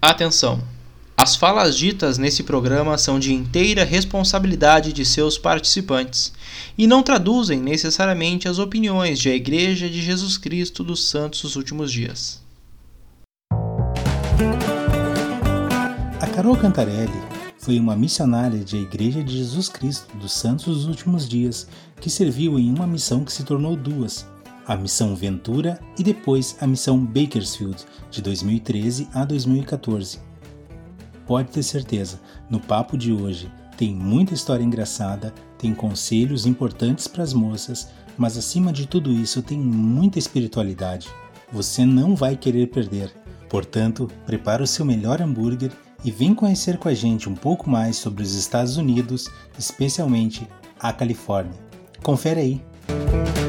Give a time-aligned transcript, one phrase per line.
[0.00, 0.62] Atenção!
[1.16, 6.32] As falas ditas nesse programa são de inteira responsabilidade de seus participantes
[6.78, 11.56] e não traduzem necessariamente as opiniões de a Igreja de Jesus Cristo dos Santos dos
[11.56, 12.40] Últimos Dias.
[16.20, 17.20] A Carol Cantarelli
[17.58, 21.66] foi uma missionária de a Igreja de Jesus Cristo dos Santos dos Últimos Dias
[22.00, 24.24] que serviu em uma missão que se tornou duas,
[24.68, 30.28] a Missão Ventura e depois a Missão Bakersfield, de 2013 a 2014
[31.28, 37.22] pode ter certeza, no papo de hoje tem muita história engraçada, tem conselhos importantes para
[37.22, 41.06] as moças, mas acima de tudo isso tem muita espiritualidade.
[41.52, 43.12] Você não vai querer perder.
[43.48, 45.70] Portanto, prepara o seu melhor hambúrguer
[46.04, 50.48] e vem conhecer com a gente um pouco mais sobre os Estados Unidos, especialmente
[50.80, 51.54] a Califórnia.
[52.02, 53.47] Confere aí!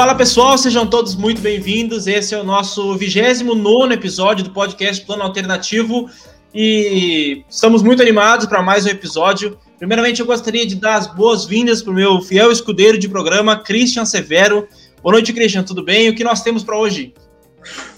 [0.00, 2.06] Fala pessoal, sejam todos muito bem-vindos.
[2.06, 6.08] Esse é o nosso 29 episódio do podcast Plano Alternativo
[6.54, 9.58] e estamos muito animados para mais um episódio.
[9.78, 14.06] Primeiramente, eu gostaria de dar as boas-vindas para o meu fiel escudeiro de programa, Christian
[14.06, 14.66] Severo.
[15.02, 16.08] Boa noite, Christian, tudo bem?
[16.08, 17.12] O que nós temos para hoje?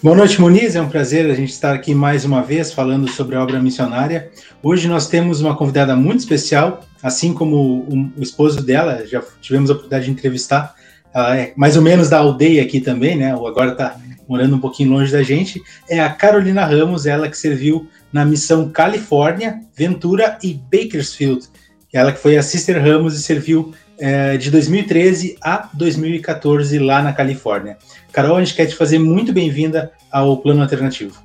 [0.03, 0.75] Boa noite, Muniz.
[0.75, 4.29] É um prazer a gente estar aqui mais uma vez falando sobre a obra missionária.
[4.61, 9.71] Hoje nós temos uma convidada muito especial, assim como o, o esposo dela, já tivemos
[9.71, 10.75] a oportunidade de entrevistar
[11.15, 13.35] ela é mais ou menos da aldeia aqui também, né?
[13.35, 13.97] Ou agora está
[14.29, 15.61] morando um pouquinho longe da gente.
[15.89, 21.47] É a Carolina Ramos, ela que serviu na missão Califórnia, Ventura e Bakersfield.
[21.93, 27.13] Ela que foi a Sister Ramos e serviu é, de 2013 a 2014 lá na
[27.13, 27.77] Califórnia.
[28.13, 31.23] Carol, a gente quer te fazer muito bem-vinda ao Plano Alternativo.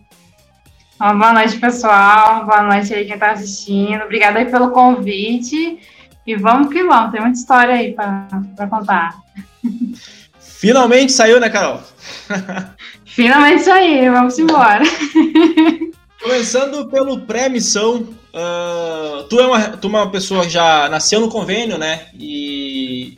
[0.99, 2.45] boa noite, pessoal.
[2.45, 4.03] Boa noite aí quem está assistindo.
[4.03, 5.79] Obrigada aí pelo convite.
[6.25, 9.15] E vamos que vamos, tem muita história aí para contar.
[10.39, 11.81] Finalmente saiu, né, Carol?
[13.05, 14.83] Finalmente saiu, vamos embora.
[16.21, 21.29] Começando pelo pré-missão, uh, tu, é uma, tu é uma pessoa que já nasceu no
[21.29, 22.07] convênio, né?
[22.13, 23.17] E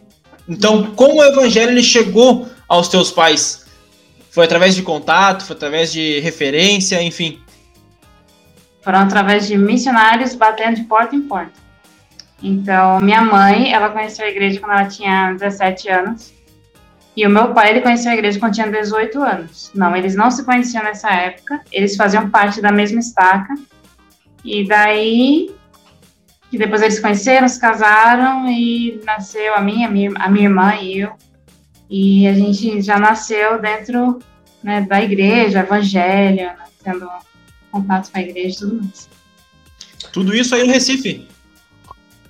[0.50, 3.68] então, como o evangelho ele chegou aos teus pais?
[4.32, 7.40] Foi através de contato, foi através de referência, enfim?
[8.82, 11.54] Foram através de missionários batendo de porta em porta.
[12.42, 16.34] Então, minha mãe, ela conheceu a igreja quando ela tinha 17 anos.
[17.16, 19.72] E o meu pai, ele conheceu a igreja quando tinha 18 anos.
[19.74, 21.62] Não, eles não se conheciam nessa época.
[21.72, 23.56] Eles faziam parte da mesma estaca.
[24.44, 25.54] E daí,
[26.50, 31.00] que depois eles se conheceram, se casaram e nasceu a minha, a minha, irmã e
[31.00, 31.12] eu.
[31.90, 34.20] E a gente já nasceu dentro
[34.64, 37.10] né, da igreja, evangelho, né, tendo
[37.72, 39.10] contato com a igreja e tudo mais.
[40.14, 41.28] Tudo isso aí no Recife?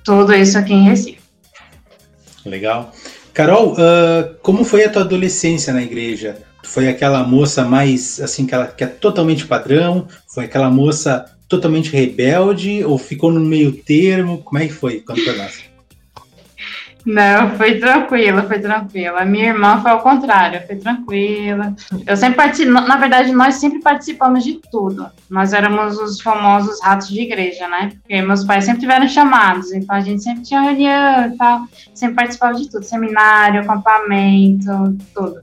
[0.03, 1.19] Tudo isso aqui em Recife.
[2.45, 2.93] Legal.
[3.39, 6.35] Carol, uh, como foi a tua adolescência na igreja?
[6.61, 10.09] Foi aquela moça mais, assim, que, ela, que é totalmente padrão?
[10.27, 12.83] Foi aquela moça totalmente rebelde?
[12.83, 14.39] Ou ficou no meio termo?
[14.39, 15.68] Como é que foi quando foi nasce?
[17.05, 19.21] Não, foi tranquila, foi tranquila.
[19.21, 21.73] A minha irmã foi ao contrário, foi tranquila.
[22.05, 25.07] Eu sempre participo, na verdade, nós sempre participamos de tudo.
[25.29, 27.91] Nós éramos os famosos ratos de igreja, né?
[28.01, 31.61] Porque meus pais sempre tiveram chamados, então a gente sempre tinha reunião e tal,
[31.93, 35.41] sempre participava de tudo, seminário, acampamento, tudo.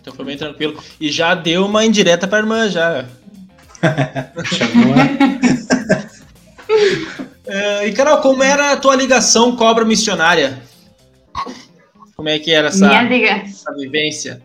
[0.00, 0.76] Então foi bem tranquilo.
[1.00, 3.04] E já deu uma indireta pra irmã, já.
[4.44, 4.94] Chamou.
[7.52, 10.62] Uh, e, Carol, como era a tua ligação com a obra missionária?
[12.16, 14.40] Como é que era essa, essa vivência?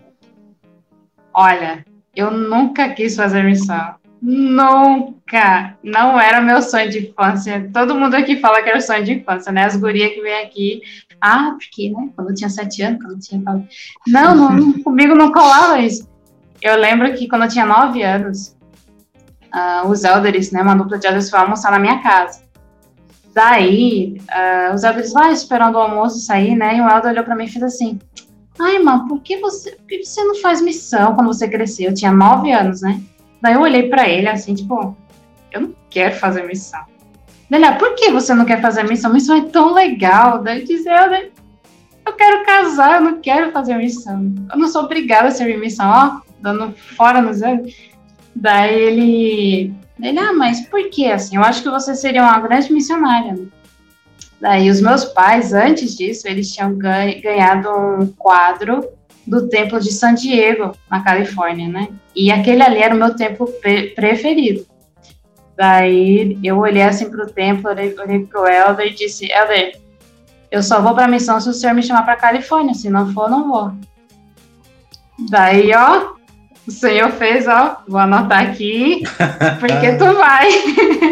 [1.33, 3.95] Olha, eu nunca quis fazer missão.
[4.21, 5.77] Nunca!
[5.81, 7.69] Não era meu sonho de infância.
[7.71, 9.63] Todo mundo aqui fala que era sonho de infância, né?
[9.63, 10.81] As gurias que vêm aqui.
[11.21, 12.09] Ah, porque, né?
[12.13, 13.41] Quando eu tinha sete anos, quando eu tinha.
[14.05, 16.09] Não, não comigo não colava isso.
[16.61, 18.57] Eu lembro que quando eu tinha nove anos,
[19.53, 20.61] uh, os elders, né?
[20.61, 22.46] Uma dupla de elders foi almoçar na minha casa.
[23.37, 26.77] Daí, uh, os elders lá esperando o almoço sair, né?
[26.77, 27.99] E o Elder olhou para mim e fez assim:
[28.57, 31.85] Ai, irmã, por que, você, por que você não faz missão quando você crescer?
[31.85, 32.99] Eu tinha nove anos, né?
[33.39, 34.97] Daí eu olhei para ele assim, tipo,
[35.51, 36.83] eu não quero fazer missão.
[37.51, 39.13] Ele, ah, por que você não quer fazer missão?
[39.13, 40.41] Missão é tão legal.
[40.41, 41.29] Daí eu disse, eu,
[42.07, 44.33] eu quero casar, eu não quero fazer missão.
[44.51, 47.71] Eu não sou obrigada a servir missão, ó, dando fora nos anos.
[48.35, 51.35] Daí ele ele, ah, mas por que assim?
[51.35, 53.37] Eu acho que você seria uma grande missionária.
[54.39, 58.87] Daí os meus pais, antes disso, eles tinham ganhado um quadro
[59.25, 61.89] do templo de San Diego, na Califórnia, né?
[62.15, 63.47] E aquele ali era o meu templo
[63.95, 64.65] preferido.
[65.55, 69.79] Daí eu olhei assim pro templo, olhei, olhei pro Elder e disse, Elder,
[70.51, 73.29] eu só vou pra missão se o senhor me chamar pra Califórnia, se não for,
[73.29, 73.71] não vou.
[75.29, 76.13] Daí, ó,
[76.67, 79.03] o senhor fez, ó, vou anotar aqui,
[79.59, 80.49] porque tu vai.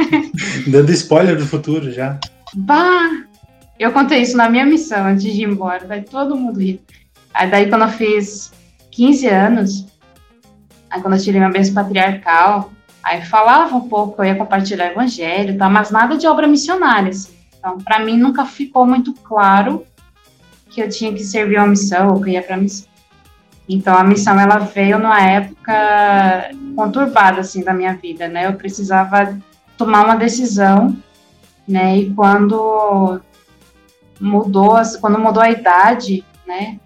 [0.67, 2.19] Dando spoiler do futuro já.
[2.53, 3.23] Bah!
[3.79, 6.81] Eu contei isso na minha missão antes de ir embora, daí todo mundo ri.
[7.33, 8.51] Aí daí quando eu fiz
[8.91, 9.85] 15 anos,
[10.89, 12.71] aí quando eu tirei minha bênção patriarcal,
[13.03, 15.69] aí falava um pouco, eu ia compartilhar o evangelho, tá?
[15.69, 17.33] mas nada de obra missionária, assim.
[17.57, 19.85] Então, para mim nunca ficou muito claro
[20.69, 22.94] que eu tinha que servir uma missão ou que eu ia para missão.
[23.67, 28.45] Então a missão ela veio numa época conturbada assim da minha vida, né?
[28.45, 29.37] Eu precisava
[29.77, 30.95] tomar uma decisão,
[31.67, 31.97] né?
[31.97, 33.19] E quando
[34.19, 36.79] mudou, quando mudou a idade, né?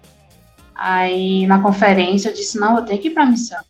[0.74, 3.60] Aí na conferência eu disse não, eu tenho que ir para a missão.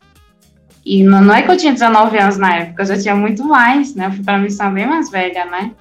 [0.85, 3.45] E não, não, é que eu tinha 19 anos na época, eu já tinha muito
[3.45, 4.06] mais, né?
[4.06, 5.73] Eu fui para a missão bem mais velha, né?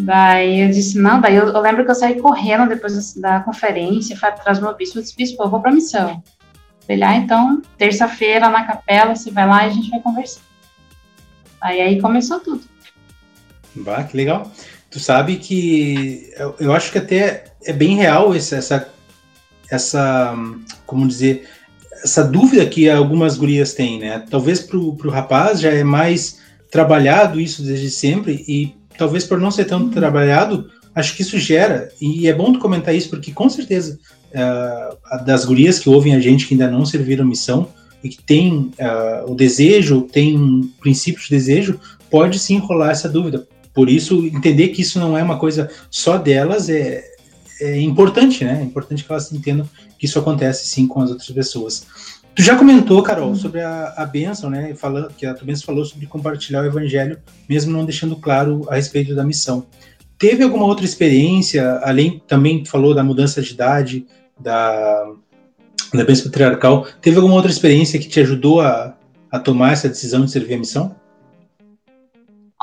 [0.00, 4.16] Daí eu disse, não, daí eu, eu lembro que eu saí correndo depois da, conferência,
[4.16, 6.22] fui atrás do meu bispo, eu disse, bispo, eu vou para missão.
[6.88, 10.40] Ele, ah, então, terça-feira na capela, você vai lá e a gente vai conversar.
[11.60, 12.62] Aí aí começou tudo.
[13.76, 14.50] Bah, que legal.
[14.90, 18.88] Tu sabe que eu, eu acho que até é bem real esse, essa,
[19.70, 20.34] essa,
[20.86, 21.46] como dizer,
[22.02, 24.24] essa dúvida que algumas gurias têm, né?
[24.30, 29.50] Talvez pro, pro rapaz já é mais trabalhado isso desde sempre e talvez por não
[29.50, 29.90] ser tão uhum.
[29.90, 33.98] trabalhado, acho que isso gera, e é bom tu comentar isso, porque com certeza
[34.30, 37.68] uh, das gurias que ouvem a gente que ainda não serviram missão
[38.02, 41.78] e que tem uh, o desejo, tem um princípio de desejo,
[42.10, 43.46] pode sim rolar essa dúvida.
[43.72, 47.04] Por isso, entender que isso não é uma coisa só delas é,
[47.60, 48.58] é importante, né?
[48.60, 51.86] É importante que elas entendam que isso acontece sim com as outras pessoas.
[52.34, 54.74] Tu já comentou, Carol, sobre a, a bênção, né?
[54.74, 57.18] Falando, que a tua bênção falou sobre compartilhar o evangelho,
[57.48, 59.66] mesmo não deixando claro a respeito da missão.
[60.16, 64.06] Teve alguma outra experiência, além, também falou da mudança de idade,
[64.38, 65.12] da,
[65.92, 68.94] da bênção patriarcal, teve alguma outra experiência que te ajudou a,
[69.30, 70.96] a tomar essa decisão de servir a missão?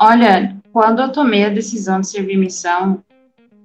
[0.00, 3.02] Olha, quando eu tomei a decisão de servir missão,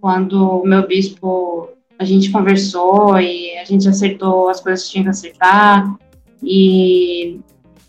[0.02, 1.70] quando o meu bispo
[2.04, 5.96] a gente conversou e a gente acertou as coisas que tinha que acertar.
[6.44, 7.40] E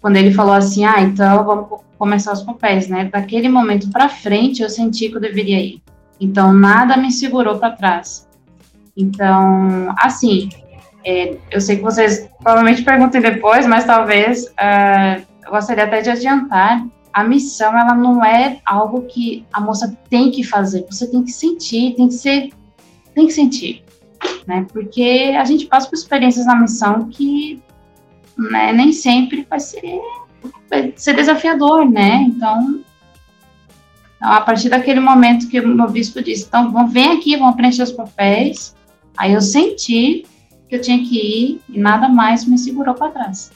[0.00, 3.06] quando ele falou assim, ah, então vamos começar os papéis, né?
[3.12, 5.82] Daquele momento para frente eu senti que eu deveria ir.
[6.20, 8.28] Então nada me segurou para trás.
[8.96, 10.48] Então, assim,
[11.04, 16.10] é, eu sei que vocês provavelmente perguntem depois, mas talvez uh, eu gostaria até de
[16.10, 16.86] adiantar.
[17.12, 20.86] A missão, ela não é algo que a moça tem que fazer.
[20.90, 22.50] Você tem que sentir, tem que ser,
[23.14, 23.83] tem que sentir
[24.46, 24.66] né?
[24.72, 27.62] Porque a gente passa por experiências na missão que
[28.36, 30.00] né, nem sempre vai ser,
[30.68, 32.24] vai ser desafiador, né?
[32.28, 32.80] Então,
[34.20, 37.82] a partir daquele momento que o meu bispo disse, então, vão, vem aqui, vão preencher
[37.82, 38.74] os papéis,
[39.16, 40.24] aí eu senti
[40.68, 43.50] que eu tinha que ir e nada mais me segurou para trás.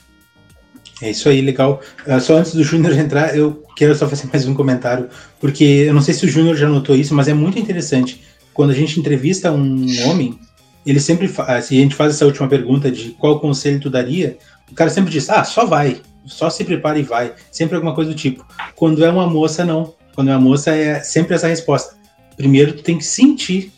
[1.00, 1.80] É isso aí, legal.
[2.06, 5.08] Uh, só antes do Júnior entrar, eu quero só fazer mais um comentário,
[5.40, 8.22] porque eu não sei se o Júnior já notou isso, mas é muito interessante.
[8.52, 10.38] Quando a gente entrevista um homem,
[10.84, 14.38] ele sempre faz, assim, a gente faz essa última pergunta de qual conselho tu daria,
[14.70, 18.10] o cara sempre diz, ah, só vai, só se prepara e vai, sempre alguma coisa
[18.10, 18.46] do tipo.
[18.74, 19.94] Quando é uma moça, não.
[20.14, 21.96] Quando é uma moça, é sempre essa resposta.
[22.36, 23.72] Primeiro tu tem que sentir,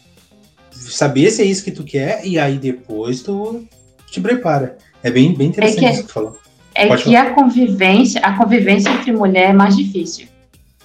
[0.70, 3.64] saber se é isso que tu quer, e aí depois tu
[4.10, 4.76] te prepara.
[5.02, 6.38] É bem, bem interessante é que, isso que tu falou.
[6.74, 7.28] É Pode que falar.
[7.28, 10.26] a convivência, a convivência entre mulher é mais difícil.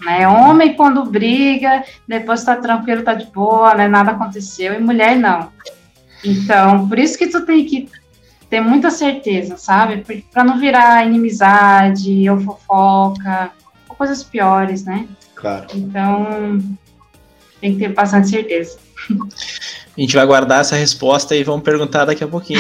[0.02, 0.28] Né?
[0.28, 3.88] Homem, quando briga, depois tá tranquilo, tá de boa, né?
[3.88, 5.50] nada aconteceu, e mulher não.
[6.26, 7.90] Então, por isso que tu tem que
[8.50, 10.04] ter muita certeza, sabe?
[10.32, 13.52] Para não virar inimizade ou fofoca,
[13.88, 15.08] ou coisas piores, né?
[15.36, 15.68] Claro.
[15.74, 16.60] Então,
[17.62, 18.78] tem que ter bastante certeza.
[19.98, 22.60] A gente vai guardar essa resposta e vamos perguntar daqui a pouquinho.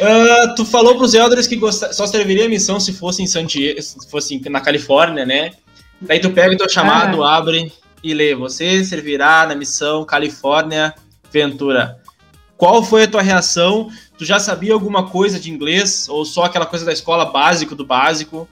[0.00, 3.46] uh, tu falou para os elders que só serviria a missão se fosse em San
[3.46, 5.52] Diego, se fosse na Califórnia, né?
[6.00, 7.36] Daí tu pega o teu chamado, ah.
[7.36, 10.94] abre e lê: Você servirá na missão Califórnia
[11.30, 11.98] Ventura.
[12.56, 13.90] Qual foi a tua reação?
[14.16, 17.84] Tu já sabia alguma coisa de inglês ou só aquela coisa da escola básico do
[17.84, 18.48] básico?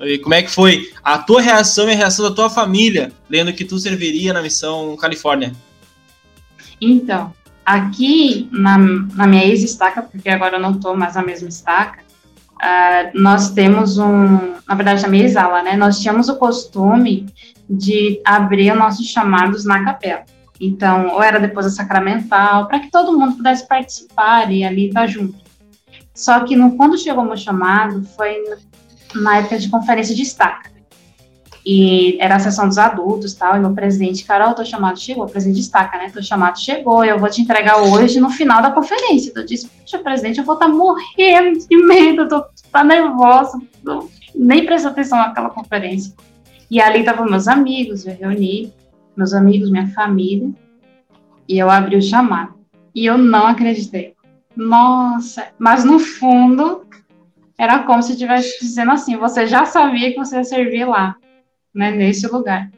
[0.00, 3.52] E como é que foi a tua reação e a reação da tua família lendo
[3.52, 5.54] que tu serviria na missão Califórnia?
[6.78, 7.32] Então,
[7.64, 12.00] aqui na, na minha ex-estaca, porque agora eu não estou mais na mesma estaca,
[12.56, 15.76] uh, nós temos um, na verdade, a minha ala, né?
[15.76, 17.26] Nós tínhamos o costume
[17.68, 20.24] de abrir nossos chamados na capela.
[20.60, 25.06] Então, ou era depois da sacramental, para que todo mundo pudesse participar e ali estar
[25.06, 25.34] junto.
[26.14, 28.42] Só que no, quando chegou o meu chamado, foi
[29.14, 30.70] na época de conferência de estaca.
[31.68, 35.28] E era a sessão dos adultos tal, e meu presidente, Carol, teu chamado chegou, o
[35.28, 36.10] presidente destaca, né?
[36.10, 39.30] Teu chamado chegou, eu vou te entregar hoje no final da conferência.
[39.30, 42.84] Então, eu disse, poxa, presidente, eu vou estar tá morrendo de medo, eu tô tá
[42.84, 43.60] nervosa,
[44.32, 46.14] nem prestei atenção naquela conferência.
[46.70, 48.72] E ali estavam meus amigos, eu reuni
[49.16, 50.50] meus amigos, minha família,
[51.48, 52.54] e eu abri o chamado.
[52.94, 54.14] E eu não acreditei.
[54.54, 56.86] Nossa, mas no fundo,
[57.58, 61.16] era como se estivesse dizendo assim: você já sabia que você ia servir lá
[61.74, 62.70] né, nesse lugar.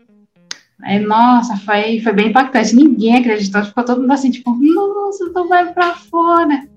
[0.83, 2.75] Aí, nossa, foi, foi bem impactante.
[2.75, 6.69] Ninguém acreditou, ficou todo mundo assim, tipo, nossa, tu vai pra fora.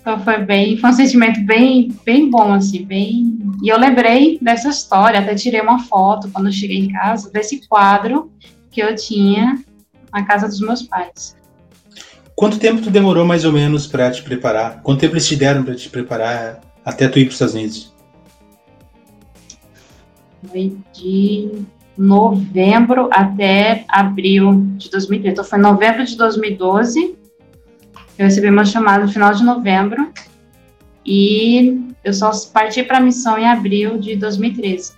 [0.00, 3.38] Então foi bem, foi um sentimento bem, bem bom, assim, bem.
[3.62, 7.66] E eu lembrei dessa história, até tirei uma foto quando eu cheguei em casa, desse
[7.68, 8.30] quadro
[8.70, 9.62] que eu tinha
[10.12, 11.36] na casa dos meus pais.
[12.34, 14.80] Quanto tempo tu demorou mais ou menos para te preparar?
[14.82, 17.90] Quanto tempo eles te deram para te preparar até tu ir para os Estados Unidos?
[20.46, 21.62] foi de
[21.96, 25.32] novembro até abril de 2013.
[25.32, 27.16] Então, foi novembro de 2012.
[28.20, 30.12] Eu recebi uma chamada no final de novembro.
[31.06, 34.92] E eu só parti para a missão em abril de 2013.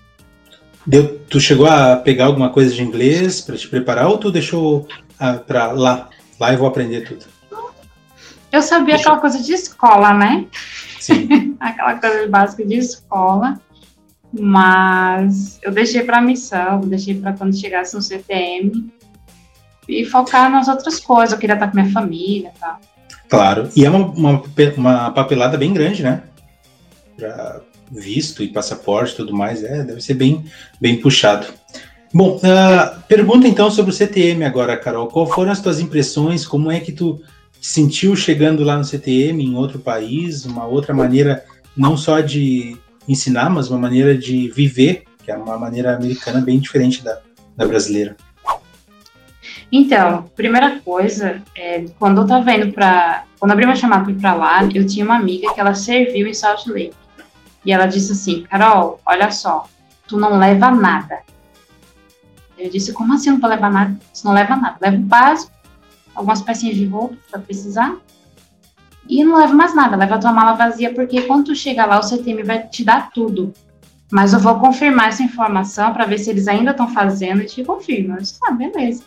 [0.85, 4.89] Deu, tu chegou a pegar alguma coisa de inglês para te preparar ou tu deixou
[5.21, 6.09] ah, para lá?
[6.41, 7.25] Lá eu vou aprender tudo.
[8.51, 9.03] Eu sabia Deixa.
[9.03, 10.45] aquela coisa de escola, né?
[10.99, 11.57] Sim.
[11.61, 13.61] aquela coisa básica de escola.
[14.37, 18.93] Mas eu deixei para a missão, deixei para quando chegasse no CTM
[19.89, 21.33] e focar nas outras coisas.
[21.33, 22.81] Eu queria estar com minha família e tal.
[23.33, 24.43] Claro, e é uma, uma,
[24.77, 26.25] uma papelada bem grande, né?
[27.17, 30.45] Para visto e passaporte e tudo mais, é, deve ser bem,
[30.79, 31.47] bem puxado.
[32.13, 35.07] Bom, uh, pergunta então sobre o CTM agora, Carol.
[35.07, 36.47] Qual foram as tuas impressões?
[36.47, 37.23] Como é que tu
[37.59, 41.43] te sentiu chegando lá no CTM, em outro país, uma outra maneira,
[41.75, 42.77] não só de
[43.09, 47.19] ensinar, mas uma maneira de viver, que é uma maneira americana bem diferente da,
[47.57, 48.15] da brasileira.
[49.75, 54.65] Então, primeira coisa, é, quando eu tava indo para, quando abri uma chamada para lá,
[54.65, 56.95] eu tinha uma amiga que ela serviu em Salt Lake.
[57.65, 59.67] E ela disse assim, Carol, olha só,
[60.07, 61.21] tu não leva nada.
[62.59, 63.97] Eu disse, como assim não vou levar nada?
[64.13, 64.77] Você não leva nada.
[64.79, 65.53] Leva o básico,
[66.15, 67.97] algumas pecinhas de roupa para precisar,
[69.09, 71.99] e não leva mais nada, leva a tua mala vazia, porque quando tu chega lá,
[71.99, 73.55] o CTM vai te dar tudo.
[74.11, 77.65] Mas eu vou confirmar essa informação para ver se eles ainda estão fazendo e te
[77.65, 78.15] confirmo.
[78.15, 79.03] Eu disse, ah, beleza.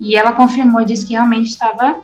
[0.00, 2.00] E ela confirmou disse que realmente estava.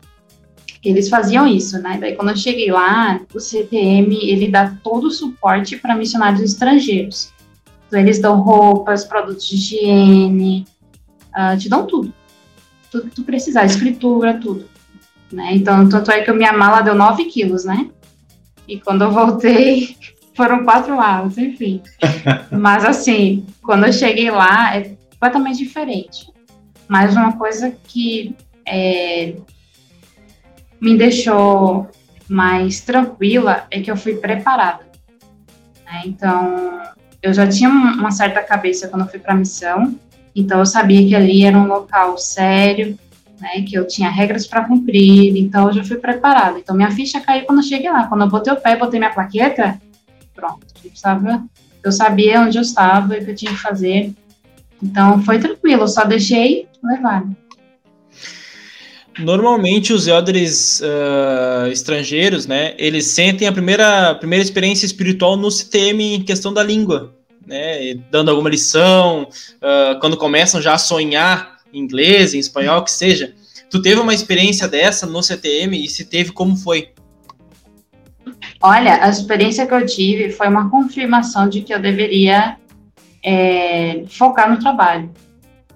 [0.82, 1.96] Eles faziam isso, né?
[1.98, 7.32] Daí, quando eu cheguei lá, o CTM ele dá todo o suporte para missionários estrangeiros.
[7.86, 10.66] Então, eles dão roupas, produtos de higiene,
[11.30, 12.12] uh, te dão tudo.
[12.90, 14.68] Tudo que tu precisar, escritura, tudo.
[15.32, 15.54] Né?
[15.54, 17.88] Então, tanto é que a minha mala deu 9 quilos, né?
[18.68, 19.96] E quando eu voltei,
[20.36, 21.82] foram quatro malas, enfim.
[22.52, 26.33] Mas, assim, quando eu cheguei lá, é completamente diferente.
[26.88, 28.36] Mas uma coisa que
[28.66, 29.34] é,
[30.80, 31.88] me deixou
[32.28, 34.84] mais tranquila é que eu fui preparada.
[35.84, 36.02] Né?
[36.06, 36.82] Então,
[37.22, 39.98] eu já tinha uma certa cabeça quando eu fui para a missão,
[40.34, 42.98] então eu sabia que ali era um local sério,
[43.40, 46.58] né, que eu tinha regras para cumprir, então eu já fui preparada.
[46.58, 48.06] Então minha ficha caiu quando eu cheguei lá.
[48.06, 49.80] Quando eu botei o pé, botei minha plaqueta,
[50.34, 50.90] pronto, eu,
[51.82, 54.12] eu sabia onde eu estava e o que eu tinha que fazer.
[54.84, 57.24] Então foi tranquilo, só deixei levar.
[59.18, 66.16] Normalmente os elders uh, estrangeiros, né, eles sentem a primeira, primeira experiência espiritual no CTM
[66.16, 67.14] em questão da língua,
[67.46, 72.90] né, dando alguma lição, uh, quando começam já a sonhar em inglês, em espanhol, que
[72.90, 73.32] seja.
[73.70, 76.90] Tu teve uma experiência dessa no CTM e se teve, como foi?
[78.60, 82.56] Olha, a experiência que eu tive foi uma confirmação de que eu deveria
[83.24, 85.10] é, focar no trabalho.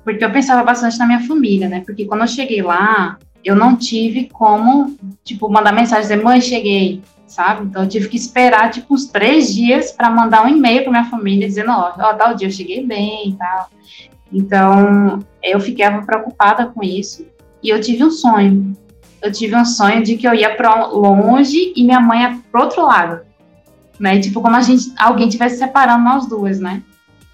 [0.04, 1.82] Porque eu pensava bastante na minha família, né?
[1.84, 7.02] Porque quando eu cheguei lá, eu não tive como, tipo, mandar mensagem dizer, mãe, cheguei,
[7.26, 7.66] sabe?
[7.66, 11.10] Então eu tive que esperar, tipo, uns três dias para mandar um e-mail para minha
[11.10, 13.70] família dizendo, ó, oh, tal dia eu cheguei bem e tal.
[14.32, 17.26] Então, eu ficava preocupada com isso
[17.62, 18.76] e eu tive um sonho.
[19.20, 22.62] Eu tive um sonho de que eu ia para longe e minha mãe ia para
[22.62, 23.20] outro lado,
[23.98, 24.20] né?
[24.20, 26.82] Tipo como a gente, alguém estivesse separando nós duas, né?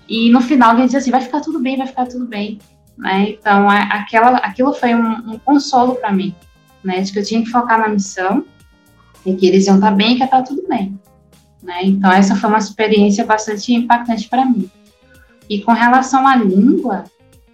[0.08, 2.58] E no final alguém dizia assim, vai ficar tudo bem, vai ficar tudo bem,
[2.96, 3.30] né?
[3.30, 6.34] Então, aquela, aquilo foi um, um consolo para mim,
[6.82, 7.00] né?
[7.00, 8.44] De que eu tinha que focar na missão
[9.24, 10.98] e que eles iam estar tá bem e que ia estar tá tudo bem.
[11.62, 11.80] Né?
[11.84, 14.70] Então, essa foi uma experiência bastante impactante para mim.
[15.48, 17.04] E com relação à língua,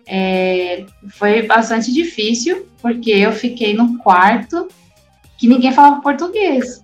[0.06, 4.66] é, foi bastante difícil, porque eu fiquei num quarto
[5.38, 6.82] que ninguém falava português.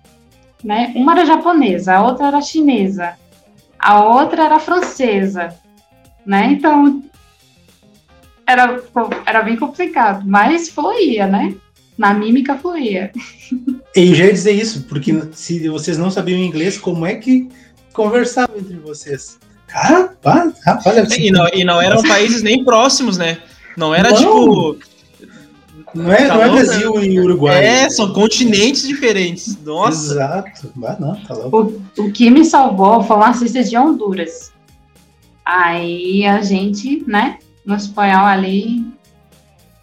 [0.63, 0.93] Né?
[0.95, 3.15] Uma era japonesa, a outra era chinesa,
[3.87, 5.55] a outra era francesa.
[6.25, 6.51] Né?
[6.51, 7.01] Então,
[8.45, 8.81] era,
[9.25, 11.55] era bem complicado, mas fluía, né?
[11.97, 13.13] Na mímica fluía.
[13.95, 17.47] E já ia dizer isso, porque se vocês não sabiam inglês, como é que
[17.93, 19.39] conversavam entre vocês?
[19.67, 20.13] Cara,
[20.65, 23.39] rapaz, e, não, e não eram países nem próximos, né?
[23.77, 24.17] Não era não.
[24.17, 24.79] tipo.
[25.97, 27.05] Não é, não é Brasil né?
[27.05, 27.65] e Uruguai.
[27.65, 29.57] É, são continentes diferentes.
[29.63, 30.13] Nossa.
[30.13, 30.73] Exato.
[30.83, 31.81] Ah, não, tá louco.
[31.97, 34.51] O, o que me salvou foi uma cesta de Honduras.
[35.45, 38.85] Aí a gente, né, no espanhol ali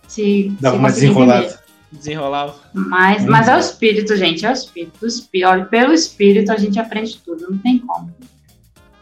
[0.07, 0.55] se.
[0.61, 1.61] Dava uma desenrolada.
[1.91, 2.55] Desenrolava.
[2.73, 3.27] Mas, hum.
[3.29, 5.03] mas é o espírito, gente, é o espírito.
[5.03, 5.49] O espírito.
[5.49, 8.13] Olha, pelo espírito a gente aprende tudo, não tem como.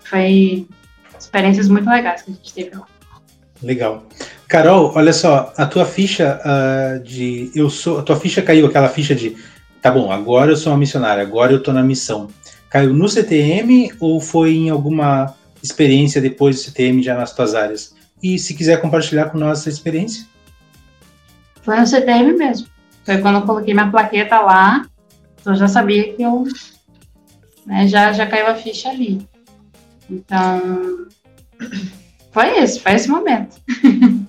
[0.04, 0.66] Foi
[1.18, 2.86] experiências muito legais que a gente teve lá.
[3.62, 4.04] Legal.
[4.52, 7.50] Carol, olha só, a tua ficha uh, de.
[7.54, 8.00] Eu sou.
[8.00, 9.34] A tua ficha caiu, aquela ficha de.
[9.80, 12.28] Tá bom, agora eu sou uma missionária, agora eu tô na missão.
[12.68, 17.94] Caiu no CTM ou foi em alguma experiência depois do CTM já nas tuas áreas?
[18.22, 20.26] E se quiser compartilhar com nós essa experiência?
[21.62, 22.66] Foi no CTM mesmo.
[23.04, 24.84] Foi quando eu coloquei minha plaqueta lá,
[25.46, 26.44] eu já sabia que eu.
[27.64, 29.26] Né, já, já caiu a ficha ali.
[30.10, 31.06] Então.
[32.32, 33.56] Foi esse, foi esse momento.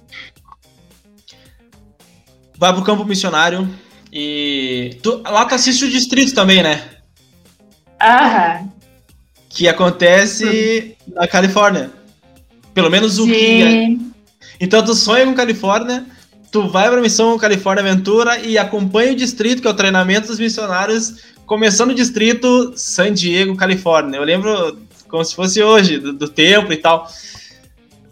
[2.57, 3.67] Vai pro campo missionário
[4.11, 4.97] e.
[5.01, 6.83] Tu, lá tu assiste o distrito também, né?
[8.01, 8.69] Aham.
[9.49, 11.91] Que acontece na Califórnia.
[12.73, 13.31] Pelo menos o Sim.
[13.31, 13.63] que.
[13.63, 13.95] É.
[14.59, 16.05] Então tu sonha com Califórnia,
[16.51, 20.39] tu vai pra missão Califórnia Aventura e acompanha o distrito, que é o treinamento dos
[20.39, 24.17] missionários, começando o distrito San Diego, Califórnia.
[24.17, 27.07] Eu lembro como se fosse hoje, do, do templo e tal.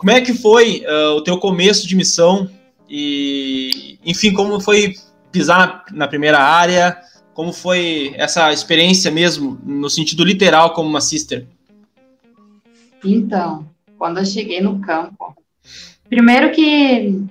[0.02, 2.50] Como é que foi uh, o teu começo de missão?
[2.90, 4.96] E, enfim, como foi
[5.32, 6.98] pisar na, primeira área?
[7.36, 11.46] Como foi essa experiência mesmo, no sentido literal, como uma sister?
[13.06, 15.36] Então, quando eu cheguei no campo.
[16.10, 17.24] Primeiro que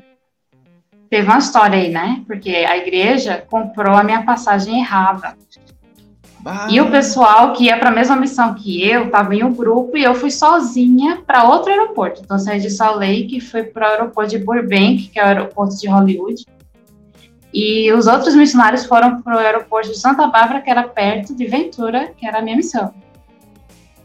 [1.11, 2.23] teve uma história aí, né?
[2.25, 5.37] Porque a igreja comprou a minha passagem errada.
[6.43, 6.69] Bah.
[6.71, 9.97] E o pessoal que ia para a mesma missão que eu, estava em um grupo
[9.97, 12.23] e eu fui sozinha para outro aeroporto.
[12.25, 15.77] Então, saí de Salt Lake fui para o aeroporto de Burbank, que é o aeroporto
[15.77, 16.47] de Hollywood.
[17.53, 21.47] E os outros missionários foram para o aeroporto de Santa Bárbara, que era perto de
[21.47, 22.95] Ventura, que era a minha missão.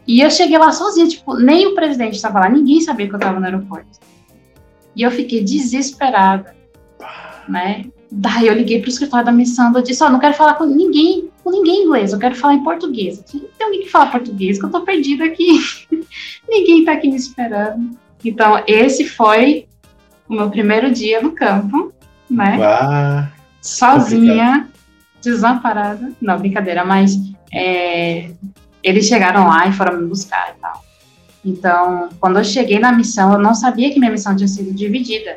[0.06, 3.18] E eu cheguei lá sozinha, tipo, nem o presidente estava lá, ninguém sabia que eu
[3.18, 3.98] estava no aeroporto.
[4.94, 6.54] E eu fiquei desesperada,
[7.48, 7.86] né?
[8.10, 10.64] Daí eu liguei pro escritório da missão, eu disse, ó, oh, não quero falar com
[10.64, 13.22] ninguém, com ninguém inglês, eu quero falar em português.
[13.32, 15.60] Não tem alguém que fala português, que eu tô perdida aqui.
[16.50, 17.96] ninguém tá aqui me esperando.
[18.24, 19.68] Então, esse foi
[20.28, 21.92] o meu primeiro dia no campo,
[22.28, 22.58] né?
[22.58, 23.28] Uau,
[23.60, 24.72] Sozinha, complicado.
[25.22, 26.12] desamparada.
[26.20, 27.16] Não, brincadeira, mas
[27.54, 28.32] é,
[28.82, 30.84] eles chegaram lá e foram me buscar e tal.
[31.44, 35.36] Então, quando eu cheguei na missão, eu não sabia que minha missão tinha sido dividida.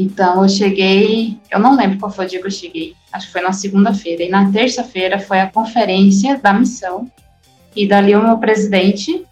[0.00, 3.32] Então, eu cheguei, eu não lembro qual foi o dia que eu cheguei, acho que
[3.32, 4.22] foi na segunda-feira.
[4.22, 7.06] E na terça-feira foi a conferência da missão.
[7.76, 9.26] E dali o meu presidente,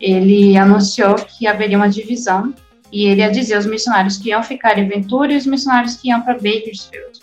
[0.00, 2.52] ele anunciou que haveria uma divisão
[2.90, 6.08] e ele ia dizer os missionários que iam ficar em Ventura e os missionários que
[6.08, 7.20] iam para Bakersfield.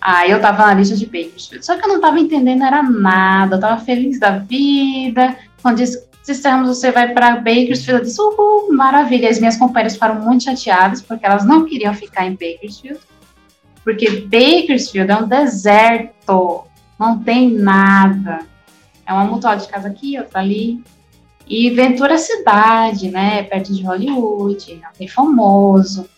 [0.00, 1.66] Aí eu tava na lista de Bakersfield.
[1.66, 3.56] Só que eu não tava entendendo era nada.
[3.56, 5.36] Eu tava feliz da vida.
[5.60, 8.00] Quando disse, Sisteramos, você vai para Bakersfield.
[8.00, 9.28] Eu disse, uhul, maravilha.
[9.28, 13.00] As minhas companheiras ficaram muito chateadas porque elas não queriam ficar em Bakersfield.
[13.82, 16.64] Porque Bakersfield é um deserto.
[16.98, 18.46] Não tem nada.
[19.04, 20.80] É uma mutual de casa aqui, outra ali.
[21.48, 23.42] E Ventura é cidade, né?
[23.42, 26.08] Perto de Hollywood, é famoso,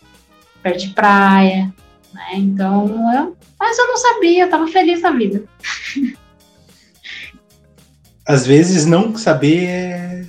[0.61, 1.73] perto de praia,
[2.13, 2.33] né?
[2.35, 5.43] Então, eu, mas eu não sabia, eu tava feliz na vida.
[8.25, 10.25] Às vezes não saber é,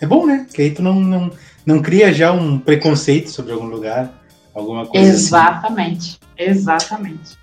[0.00, 0.46] é bom, né?
[0.52, 1.30] Que aí tu não, não,
[1.64, 4.12] não cria já um preconceito sobre algum lugar,
[4.54, 5.08] alguma coisa.
[5.08, 6.50] Exatamente, assim.
[6.50, 7.38] exatamente.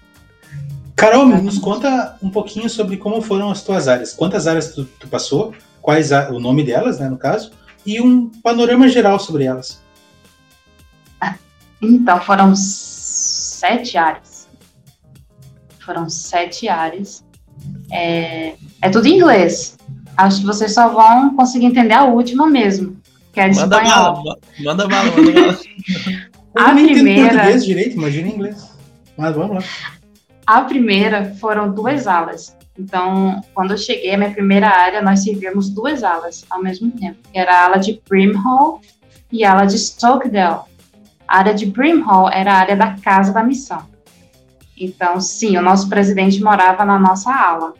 [0.95, 4.13] Carol, nos conta um pouquinho sobre como foram as tuas áreas.
[4.13, 5.53] Quantas áreas tu, tu passou?
[5.87, 7.53] quais a, o nome delas, né, no caso,
[7.85, 9.81] e um panorama geral sobre elas.
[11.79, 14.47] Então, foram sete áreas.
[15.79, 17.23] Foram sete áreas.
[17.91, 19.77] É, é tudo em inglês.
[20.15, 22.97] Acho que vocês só vão conseguir entender a última mesmo,
[23.31, 24.23] que é de manda espanhol.
[24.23, 25.59] Bala, manda bala, manda bala.
[26.57, 27.29] a primeira...
[27.29, 28.71] português direito, imagina em inglês.
[29.17, 29.63] Mas vamos lá.
[30.45, 32.55] A primeira foram duas alas.
[32.79, 37.17] Então, quando eu cheguei, a minha primeira área, nós servíamos duas alas ao mesmo tempo,
[37.33, 38.81] era a ala de Brimhall
[39.31, 40.61] e a ala de Stokedale.
[41.27, 43.83] A área de Brimhall era a área da casa da missão.
[44.79, 47.73] Então, sim, o nosso presidente morava na nossa ala.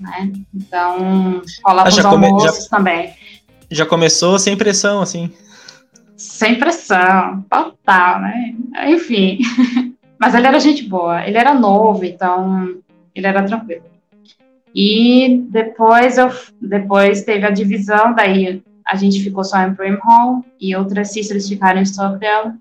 [0.00, 0.32] Né?
[0.54, 3.12] Então, rolava ah, os almoços já, também.
[3.70, 5.32] Já começou sem pressão, assim?
[6.16, 8.54] Sem pressão, total, né?
[8.86, 9.38] Enfim.
[10.18, 12.76] Mas ele era gente boa, ele era novo, então
[13.14, 13.84] ele era tranquilo.
[14.74, 20.74] E depois eu depois teve a divisão, daí a gente ficou só em Brimhall e
[20.74, 22.54] outras sisters ficaram em Stockdale.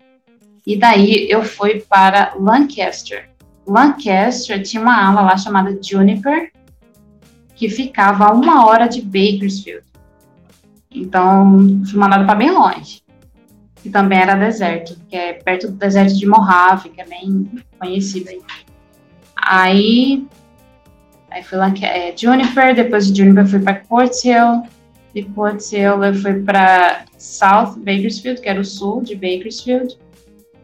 [0.65, 3.29] E daí eu fui para Lancaster.
[3.65, 6.51] Lancaster tinha uma ala lá chamada Juniper,
[7.55, 9.85] que ficava a uma hora de Bakersfield.
[10.91, 13.01] Então, fui mandada para bem longe.
[13.83, 17.49] E também era deserto, que é perto do deserto de Mojave, que é bem
[17.79, 18.41] conhecido aí.
[19.35, 20.27] Aí
[21.33, 24.61] Aí fui lá que é Juniper, depois de Juniper fui para Port Hill,
[25.15, 29.97] de Port Hill eu fui para South Bakersfield, que era o sul de Bakersfield,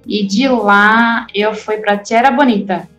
[0.09, 2.89] e de lá eu fui para Tierra Bonita.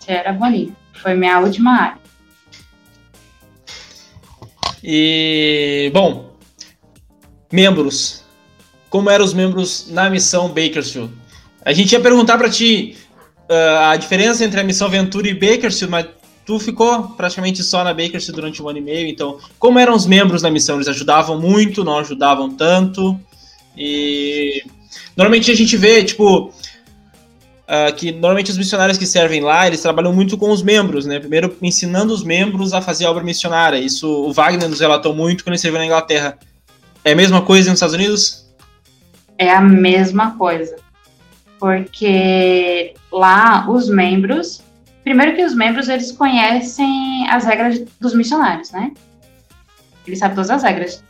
[0.00, 2.02] Tierra Bonita, foi minha última área.
[4.82, 6.34] E, bom,
[7.52, 8.24] membros.
[8.88, 11.12] Como eram os membros na missão Bakersfield?
[11.64, 12.96] A gente ia perguntar para ti
[13.48, 16.06] uh, a diferença entre a missão Ventura e Bakersfield, mas
[16.46, 20.06] tu ficou praticamente só na Bakersfield durante um ano e meio, então como eram os
[20.06, 20.76] membros da missão?
[20.76, 23.20] Eles ajudavam muito, não ajudavam tanto?
[23.76, 24.62] E
[25.16, 30.12] normalmente a gente vê, tipo, uh, que normalmente os missionários que servem lá, eles trabalham
[30.12, 31.18] muito com os membros, né?
[31.18, 33.78] Primeiro ensinando os membros a fazer a obra missionária.
[33.78, 36.38] Isso o Wagner nos relatou muito quando ele serviu na Inglaterra.
[37.04, 38.46] É a mesma coisa nos Estados Unidos?
[39.38, 40.82] É a mesma coisa
[41.62, 44.64] porque lá os membros,
[45.04, 48.90] primeiro que os membros eles conhecem as regras dos missionários, né?
[50.04, 51.04] Eles sabem todas as regras.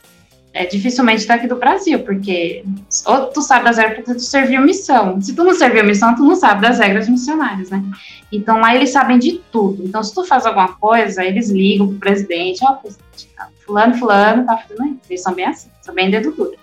[0.54, 2.62] É dificilmente daqui do Brasil, porque
[3.06, 5.18] ou tu sabe das regras porque tu serviu missão.
[5.20, 7.82] Se tu não serviu missão, tu não sabe das regras missionárias, né?
[8.30, 9.82] Então lá eles sabem de tudo.
[9.82, 13.94] Então se tu faz alguma coisa, eles ligam pro presidente, ó, oh, presidente, tá, fulano,
[13.94, 15.00] fulano, tá fazendo isso.
[15.08, 16.54] Eles são bem assim, são bem dedo duro.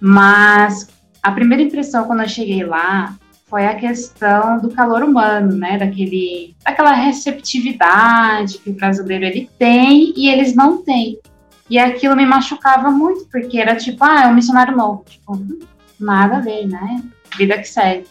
[0.00, 0.88] Mas
[1.22, 3.14] a primeira impressão quando eu cheguei lá
[3.46, 5.78] foi a questão do calor humano, né?
[5.78, 11.18] Daquele, daquela receptividade que o brasileiro ele tem e eles não têm.
[11.72, 15.06] E aquilo me machucava muito, porque era tipo, ah, é um missionário novo.
[15.08, 15.40] Tipo,
[15.98, 17.02] nada a ver, né?
[17.34, 18.06] Vida que segue.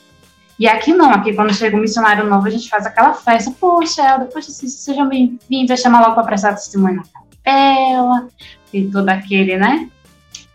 [0.57, 3.51] E aqui não, aqui quando chega um missionário novo, a gente faz aquela festa.
[3.51, 8.27] Poxa, Elda, poxa, sejam bem-vindos, chama logo para prestar testemunho na capela,
[8.73, 9.87] e todo aquele, né?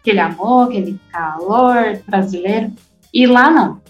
[0.01, 2.73] aquele amor, aquele calor brasileiro.
[3.15, 3.81] E lá não.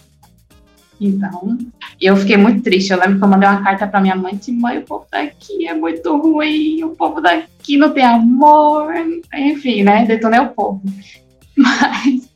[1.00, 1.58] Então,
[2.00, 2.92] eu fiquei muito triste.
[2.92, 5.74] Eu lembro que eu mandei uma carta para minha mãe Mãe, o povo daqui é
[5.74, 8.92] muito ruim, o povo daqui não tem amor.
[9.34, 10.04] Enfim, né?
[10.06, 10.82] Detonei o povo.
[11.56, 12.28] Mas,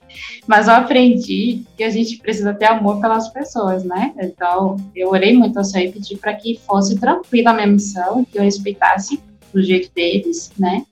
[0.47, 4.15] mas eu aprendi que a gente precisa ter amor pelas pessoas, né?
[4.19, 8.25] Então, eu orei muito ao Senhor e pedi para que fosse tranquila a minha missão,
[8.25, 9.21] que eu respeitasse
[9.53, 10.87] do jeito deles, né?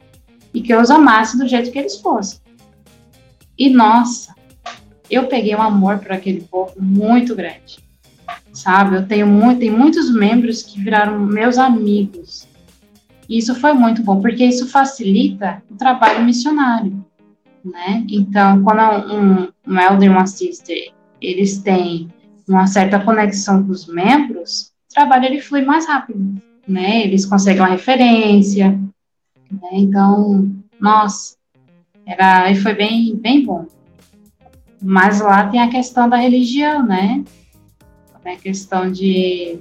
[0.53, 2.39] E que eu os amasse do jeito que eles fossem.
[3.59, 4.35] E nossa,
[5.11, 7.79] eu peguei um amor por aquele povo muito grande.
[8.53, 8.97] Sabe?
[8.97, 12.47] Eu tenho muito, tem muitos membros que viraram meus amigos.
[13.29, 17.05] E isso foi muito bom, porque isso facilita o trabalho missionário,
[17.63, 18.05] né?
[18.09, 18.81] Então, quando
[19.13, 22.09] um, um elder uma sister, eles têm
[22.49, 27.05] uma certa conexão com os membros, o trabalho ele flui mais rápido, né?
[27.05, 28.71] Eles conseguem uma referência,
[29.51, 29.69] né?
[29.73, 31.37] Então, nossa,
[32.07, 33.67] era, foi bem, bem bom.
[34.81, 37.25] Mas lá tem a questão da religião, né?
[38.23, 39.59] Tem a questão de,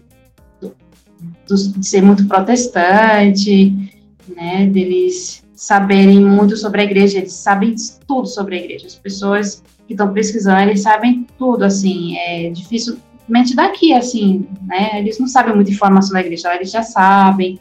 [0.62, 3.92] de ser muito protestante,
[4.36, 4.68] né?
[4.68, 7.76] Deles saberem muito sobre a igreja, eles sabem
[8.08, 8.88] tudo sobre a igreja.
[8.88, 15.00] As pessoas que estão pesquisando, eles sabem tudo, assim, é dificilmente daqui, assim, né?
[15.00, 17.60] Eles não sabem muita informação da igreja, eles já sabem,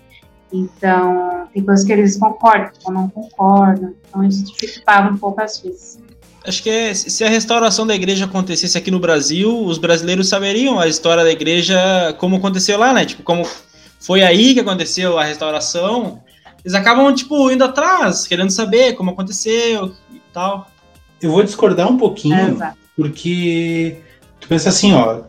[0.52, 3.94] então, tem coisas que eles concordam, ou não concordam.
[4.08, 6.00] Então, isso dificultava um pouco as vezes.
[6.46, 10.78] Acho que é, se a restauração da igreja acontecesse aqui no Brasil, os brasileiros saberiam
[10.78, 13.04] a história da igreja como aconteceu lá, né?
[13.04, 13.44] Tipo, como
[13.98, 16.20] foi aí que aconteceu a restauração.
[16.64, 20.68] Eles acabam, tipo, indo atrás, querendo saber como aconteceu e tal.
[21.20, 23.98] Eu vou discordar um pouquinho, é, porque
[24.40, 25.22] tu pensa assim, ó,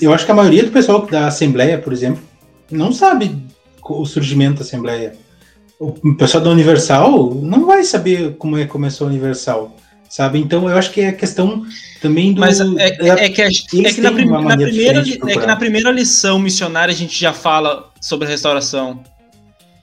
[0.00, 2.22] eu acho que a maioria do pessoal da Assembleia, por exemplo,
[2.70, 3.36] não sabe
[3.82, 5.14] o surgimento da Assembleia.
[5.78, 9.76] O pessoal da Universal não vai saber como é que começou a Universal.
[10.16, 10.38] Sabe?
[10.38, 11.66] Então eu acho que é questão
[12.00, 12.40] também do.
[12.40, 15.56] Mas é, é, é que, a, é que na, prim, na primeira, é que na
[15.56, 19.04] primeira lição missionária a gente já fala sobre a restauração.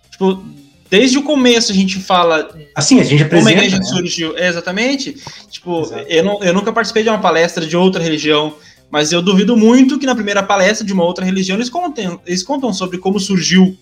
[0.10, 0.44] Tipo,
[0.90, 2.50] desde o começo a gente fala.
[2.74, 3.52] Assim, a gente apresenta.
[3.52, 3.84] Como a igreja né?
[3.84, 4.36] surgiu.
[4.36, 5.16] É, exatamente.
[5.52, 8.56] Tipo, eu, não, eu nunca participei de uma palestra de outra religião,
[8.90, 12.42] mas eu duvido muito que na primeira palestra de uma outra religião eles contem, eles
[12.42, 13.78] contam sobre como surgiu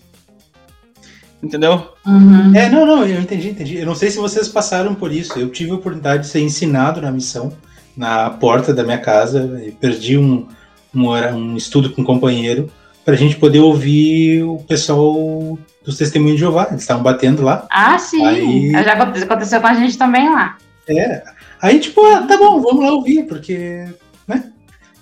[1.42, 1.88] Entendeu?
[2.06, 2.54] Uhum.
[2.54, 3.78] É, não, não, eu entendi, entendi.
[3.78, 5.38] Eu não sei se vocês passaram por isso.
[5.38, 7.52] Eu tive a oportunidade de ser ensinado na missão,
[7.96, 9.60] na porta da minha casa.
[9.64, 10.46] Eu perdi um,
[10.94, 12.70] um, um estudo com um companheiro
[13.04, 16.68] para a gente poder ouvir o pessoal dos testemunhos de Jeová.
[16.70, 17.66] Eles estavam batendo lá.
[17.68, 18.24] Ah, sim.
[18.24, 18.70] Aí...
[18.70, 20.56] Já aconteceu com a gente também lá.
[20.88, 21.24] É.
[21.60, 23.84] Aí, tipo, ah, tá bom, vamos lá ouvir, porque.
[24.28, 24.44] Né?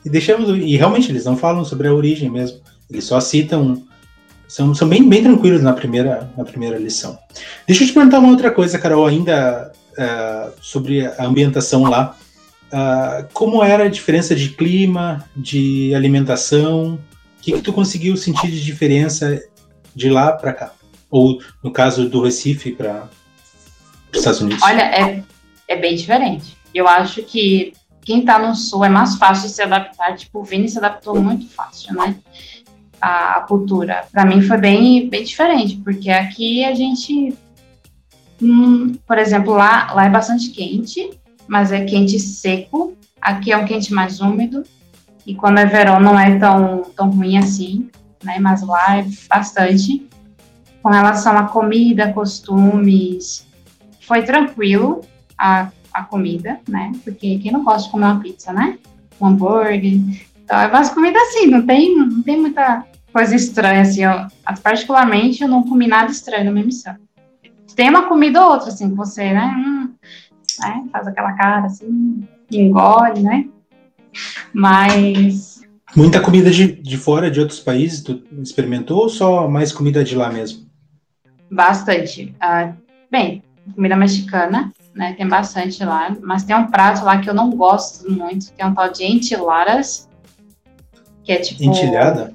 [0.04, 0.48] E deixamos.
[0.48, 2.60] E realmente, eles não falam sobre a origem mesmo.
[2.88, 3.82] Eles só citam
[4.50, 7.16] são, são bem, bem tranquilos na primeira, na primeira lição.
[7.68, 12.16] Deixa eu te perguntar uma outra coisa, Carol, ainda uh, sobre a ambientação lá.
[12.66, 16.94] Uh, como era a diferença de clima, de alimentação?
[16.94, 19.40] O que, que tu conseguiu sentir de diferença
[19.94, 20.72] de lá para cá?
[21.08, 23.08] Ou, no caso do Recife, para
[24.12, 24.64] os Estados Unidos?
[24.64, 25.22] Olha, é,
[25.68, 26.56] é bem diferente.
[26.74, 27.72] Eu acho que
[28.04, 30.16] quem está no sul é mais fácil de se adaptar.
[30.16, 32.16] Tipo, o Vini se adaptou muito fácil, né?
[33.00, 34.04] A, a cultura.
[34.12, 37.34] Para mim foi bem, bem diferente, porque aqui a gente,
[38.42, 41.10] hum, por exemplo, lá, lá é bastante quente,
[41.48, 42.96] mas é quente seco.
[43.20, 44.62] Aqui é um quente mais úmido.
[45.26, 47.88] E quando é verão não é tão, tão ruim assim,
[48.22, 48.38] né?
[48.38, 50.06] Mas lá é bastante.
[50.82, 53.46] Com relação à comida, costumes,
[54.00, 55.02] foi tranquilo
[55.36, 56.92] a, a comida, né?
[57.04, 58.78] Porque quem não gosta de comer uma pizza, né?
[59.20, 60.00] Um hambúrguer.
[60.42, 64.12] Então é mais comida assim, não tem, não tem muita coisa estranha, assim, eu,
[64.62, 66.94] particularmente eu não comi nada estranho na minha missão.
[67.74, 69.94] Tem uma comida ou outra, assim, que você, né, hum,
[70.60, 73.46] né, faz aquela cara, assim, engole, né,
[74.52, 75.60] mas...
[75.94, 80.14] Muita comida de, de fora, de outros países, tu experimentou ou só mais comida de
[80.14, 80.66] lá mesmo?
[81.50, 82.34] Bastante.
[82.36, 82.72] Uh,
[83.10, 83.42] bem,
[83.74, 88.10] comida mexicana, né, tem bastante lá, mas tem um prato lá que eu não gosto
[88.10, 90.08] muito, que é um tal de enchiladas,
[91.24, 91.62] que é tipo...
[91.62, 92.34] Entilhada?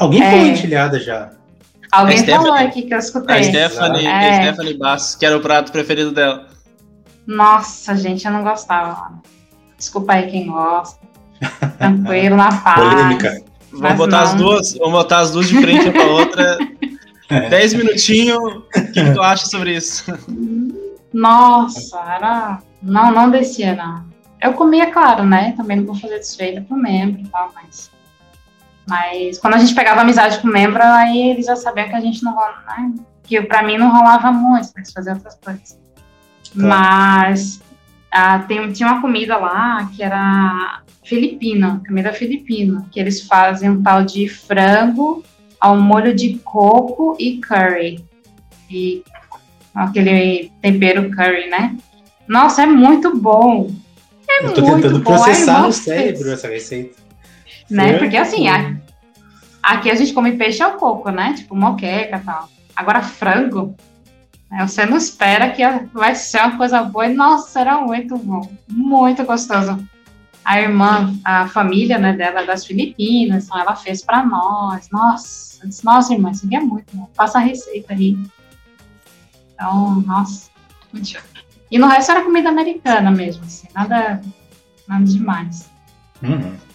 [0.00, 0.30] Alguém é.
[0.30, 1.30] falou entilhada já.
[1.92, 3.36] Alguém falou aqui que eu escutei.
[3.36, 4.30] A Stephanie, é.
[4.30, 6.48] a Stephanie Bass, que era o prato preferido dela.
[7.26, 9.20] Nossa, gente, eu não gostava.
[9.76, 10.98] Desculpa aí quem gosta.
[11.76, 12.80] Tranquilo, na paz.
[12.80, 13.42] Polêmica.
[13.72, 14.24] Vamos botar, não...
[14.24, 16.58] as duas, vamos botar as duas de frente uma pra outra.
[17.30, 17.48] É.
[17.48, 18.36] Dez minutinhos.
[18.38, 20.04] O que, que, tu acha sobre isso?
[21.12, 22.58] Nossa, era.
[22.82, 24.04] Não, não descia, não.
[24.42, 25.54] Eu comia, claro, né?
[25.56, 27.88] Também não vou fazer desfeita pro membro e tal, mas.
[28.90, 32.24] Mas quando a gente pegava amizade com membro, aí eles já sabiam que a gente
[32.24, 32.92] não né?
[33.22, 35.70] que para mim não rolava muito, eles fazer outras coisas.
[35.72, 35.78] Tá.
[36.54, 37.60] Mas
[38.10, 43.82] ah, tem, tinha uma comida lá que era filipina, comida filipina, que eles fazem um
[43.82, 45.22] tal de frango
[45.60, 48.04] ao molho de coco e curry.
[48.68, 49.04] E
[49.72, 51.76] aquele tempero curry, né?
[52.26, 53.70] Nossa, é muito bom.
[54.28, 55.04] É Eu tô tentando bom.
[55.04, 56.99] processar no cérebro essa receita.
[57.70, 57.98] Né?
[57.98, 58.76] Porque assim, a,
[59.62, 61.34] aqui a gente come peixe ao coco, né?
[61.34, 62.48] Tipo moqueca e tal.
[62.74, 63.76] Agora, frango,
[64.50, 64.66] né?
[64.66, 67.06] você não espera que vai ser uma coisa boa.
[67.06, 68.50] E, nossa, era muito bom.
[68.68, 69.78] Muito gostoso.
[70.44, 74.88] A irmã, a família né, dela é das Filipinas, então ela fez para nós.
[74.90, 77.08] Nossa, disse, nossa, irmã, isso aqui é muito bom.
[77.14, 78.18] Passa a receita aí.
[79.54, 80.50] Então, nossa,
[80.92, 81.22] muito
[81.70, 84.20] E no resto era comida americana mesmo, assim, nada,
[84.88, 85.70] nada demais.
[86.22, 86.69] Uhum.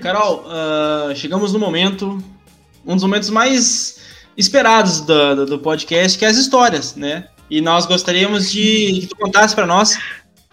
[0.00, 2.22] Carol, uh, chegamos no momento,
[2.84, 4.00] um dos momentos mais
[4.36, 7.28] esperados do, do, podcast, que é as histórias, né?
[7.48, 9.98] E nós gostaríamos de que tu contasse para nós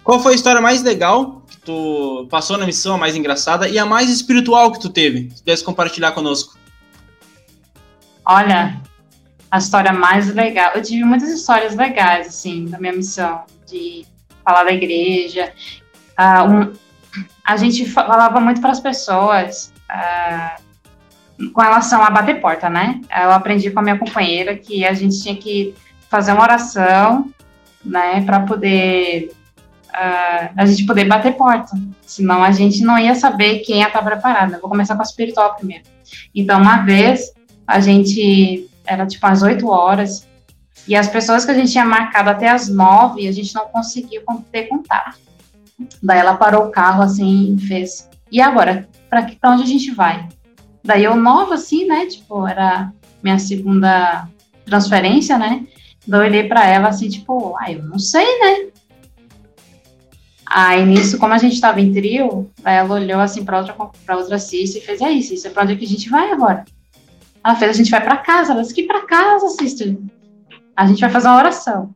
[0.04, 3.78] qual foi a história mais legal que tu passou na missão, a mais engraçada e
[3.78, 5.30] a mais espiritual que tu teve.
[5.36, 6.58] Se pudesse compartilhar conosco.
[8.26, 8.82] Olha,
[9.52, 10.72] a história mais legal.
[10.76, 14.06] Eu tive muitas histórias legais, assim, da minha missão, de
[14.44, 15.54] falar da igreja.
[16.18, 16.74] Uh, um,
[17.44, 23.02] a gente falava muito para as pessoas uh, com relação a bater porta, né?
[23.16, 25.76] Eu aprendi com a minha companheira que a gente tinha que
[26.10, 27.30] fazer uma oração,
[27.84, 29.32] né, para poder
[29.90, 31.78] uh, a gente poder bater porta.
[32.06, 34.60] Senão a gente não ia saber quem ia estar preparada.
[34.60, 35.84] Vou começar com a espiritual primeiro.
[36.34, 37.34] Então, uma vez
[37.66, 40.28] a gente era tipo às 8 horas
[40.88, 44.22] e as pessoas que a gente tinha marcado até às 9 a gente não conseguiu
[44.52, 45.20] ter contato.
[46.02, 48.10] Daí ela parou o carro assim e fez.
[48.32, 48.88] E agora?
[49.28, 50.28] Que, pra onde a gente vai?
[50.84, 52.06] Daí eu nova, assim, né?
[52.06, 52.92] Tipo, era
[53.24, 54.28] minha segunda
[54.66, 55.66] transferência, né?
[56.08, 58.72] Daí eu olhei pra ela assim, tipo, ah, eu não sei, né?
[60.50, 64.40] Aí nisso, como a gente estava em trio, ela olhou assim para outra para outra
[64.40, 66.64] Cícia e fez: "E aí, Cícia, para onde é que a gente vai agora?"
[67.44, 69.98] Ela fez: "A gente vai para casa." Ela disse: "Que para casa, Cícia?
[70.76, 71.94] A gente vai fazer uma oração."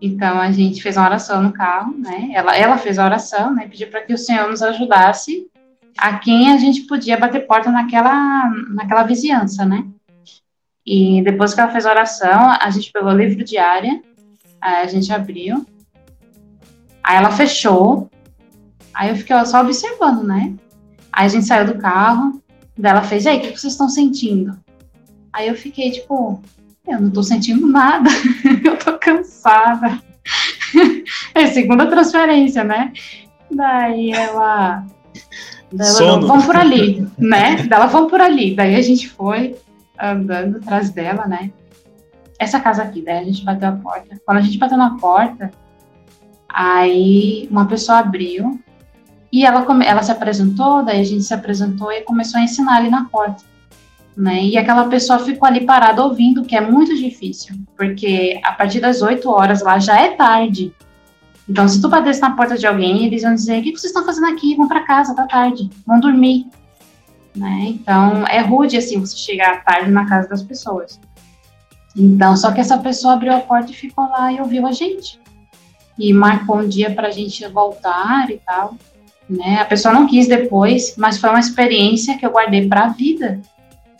[0.00, 2.30] Então a gente fez uma oração no carro, né?
[2.32, 3.66] Ela, ela fez a oração, né?
[3.68, 5.48] Pediu para que o Senhor nos ajudasse
[5.96, 9.84] a quem a gente podia bater porta naquela, naquela vizinhança, né?
[10.86, 14.00] E depois que ela fez a oração, a gente pegou o livro diária,
[14.60, 15.66] a gente abriu,
[17.02, 18.08] aí ela fechou,
[18.94, 20.54] aí eu fiquei só observando, né?
[21.12, 22.40] Aí a gente saiu do carro,
[22.80, 24.56] ela fez, aí, o que vocês estão sentindo?
[25.32, 26.40] Aí eu fiquei, tipo,
[26.90, 28.08] eu não tô sentindo nada,
[28.64, 30.00] eu tô cansada.
[31.34, 32.92] É segunda transferência, né?
[33.50, 34.84] Daí ela.
[35.72, 37.56] Daí ela vamos por ali, né?
[37.56, 38.54] Daí ela, vamos por ali.
[38.54, 39.56] Daí a gente foi
[40.00, 41.50] andando atrás dela, né?
[42.38, 44.20] Essa casa aqui, daí a gente bateu a porta.
[44.24, 45.50] Quando a gente bateu na porta,
[46.48, 48.58] aí uma pessoa abriu
[49.32, 52.90] e ela, ela se apresentou, daí a gente se apresentou e começou a ensinar ali
[52.90, 53.42] na porta
[54.18, 54.42] né?
[54.42, 59.00] E aquela pessoa ficou ali parada ouvindo, que é muito difícil, porque a partir das
[59.00, 60.74] 8 horas lá já é tarde.
[61.48, 64.04] Então, se tu batesse na porta de alguém, eles iam dizer: O que vocês estão
[64.04, 64.56] fazendo aqui?
[64.56, 66.48] Vão para casa, tá tarde, vão dormir.
[67.34, 67.66] Né?
[67.68, 71.00] Então, é rude assim você chegar tarde na casa das pessoas.
[71.96, 75.20] Então, só que essa pessoa abriu a porta e ficou lá e ouviu a gente.
[75.96, 78.74] E marcou um dia para a gente voltar e tal.
[79.30, 79.60] Né?
[79.60, 83.40] A pessoa não quis depois, mas foi uma experiência que eu guardei para a vida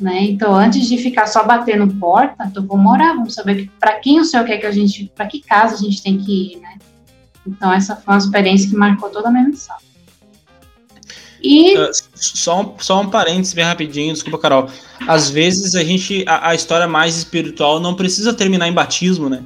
[0.01, 0.23] né?
[0.25, 4.25] Então, antes de ficar só batendo porta, então vamos morar, vamos saber para quem o
[4.25, 6.79] Senhor quer que a gente, para que casa a gente tem que ir, né?
[7.47, 9.77] Então, essa foi uma experiência que marcou toda a minha missão.
[11.43, 11.77] E...
[11.77, 14.69] Uh, só, um, só um parênteses bem rapidinho, desculpa, Carol.
[15.07, 19.43] Às vezes a gente, a, a, história mais espiritual não precisa terminar em batismo, né?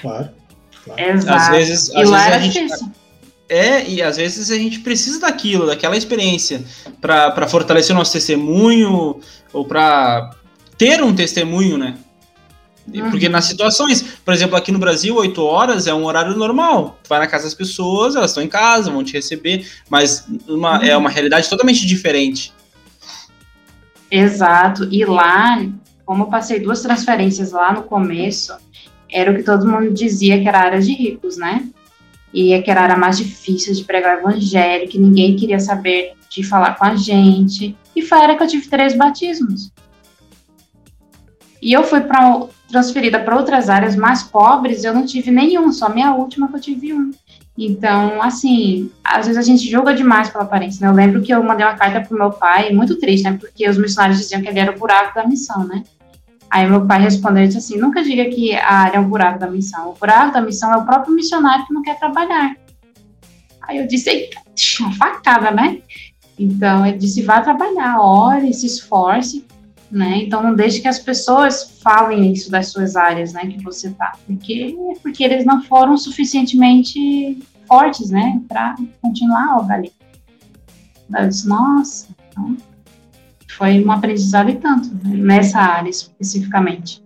[0.00, 0.30] Claro.
[0.84, 1.00] claro.
[1.00, 1.38] Exato.
[1.38, 2.62] Às vezes, às vezes a gente.
[2.62, 3.03] Difícil.
[3.48, 6.64] É, e às vezes a gente precisa daquilo, daquela experiência,
[7.00, 9.20] para fortalecer o nosso testemunho,
[9.52, 10.30] ou para
[10.78, 11.96] ter um testemunho, né?
[12.92, 13.10] Uhum.
[13.10, 16.98] Porque nas situações, por exemplo, aqui no Brasil, 8 horas é um horário normal.
[17.02, 20.78] Tu vai na casa das pessoas, elas estão em casa, vão te receber, mas uma,
[20.78, 20.84] uhum.
[20.84, 22.52] é uma realidade totalmente diferente.
[24.10, 24.86] Exato.
[24.90, 25.64] E lá,
[26.04, 28.54] como eu passei duas transferências lá no começo,
[29.10, 31.66] era o que todo mundo dizia que era área de ricos, né?
[32.34, 36.42] E é que era mais difícil de pregar o evangelho, que ninguém queria saber de
[36.42, 37.76] falar com a gente.
[37.94, 39.72] E foi a área que eu tive três batismos.
[41.62, 45.88] E eu fui pra, transferida para outras áreas mais pobres, eu não tive nenhum, só
[45.88, 47.12] minha última que eu tive um.
[47.56, 50.92] Então, assim, às vezes a gente julga demais pela aparência, né?
[50.92, 53.38] Eu lembro que eu mandei uma carta pro meu pai, muito triste, né?
[53.40, 55.84] Porque os missionários diziam que ele era o buraco da missão, né?
[56.50, 59.50] Aí meu pai respondeu disse assim: nunca diga que a área é um buraco da
[59.50, 59.90] missão.
[59.90, 62.56] O buraco da missão é o próprio missionário que não quer trabalhar.
[63.62, 64.40] Aí eu disse: eita,
[64.80, 65.80] uma facada, né?
[66.38, 69.44] Então ele disse: vá trabalhar, ore, se esforce,
[69.90, 70.18] né?
[70.18, 73.46] Então não deixe que as pessoas falem isso das suas áreas, né?
[73.46, 78.40] Que você tá, porque porque eles não foram suficientemente fortes, né?
[78.48, 79.92] Para continuar a obra ali.
[81.16, 82.08] eu disse: nossa.
[82.30, 82.56] Então,
[83.56, 87.02] foi um aprendizado e tanto, né, nessa área especificamente.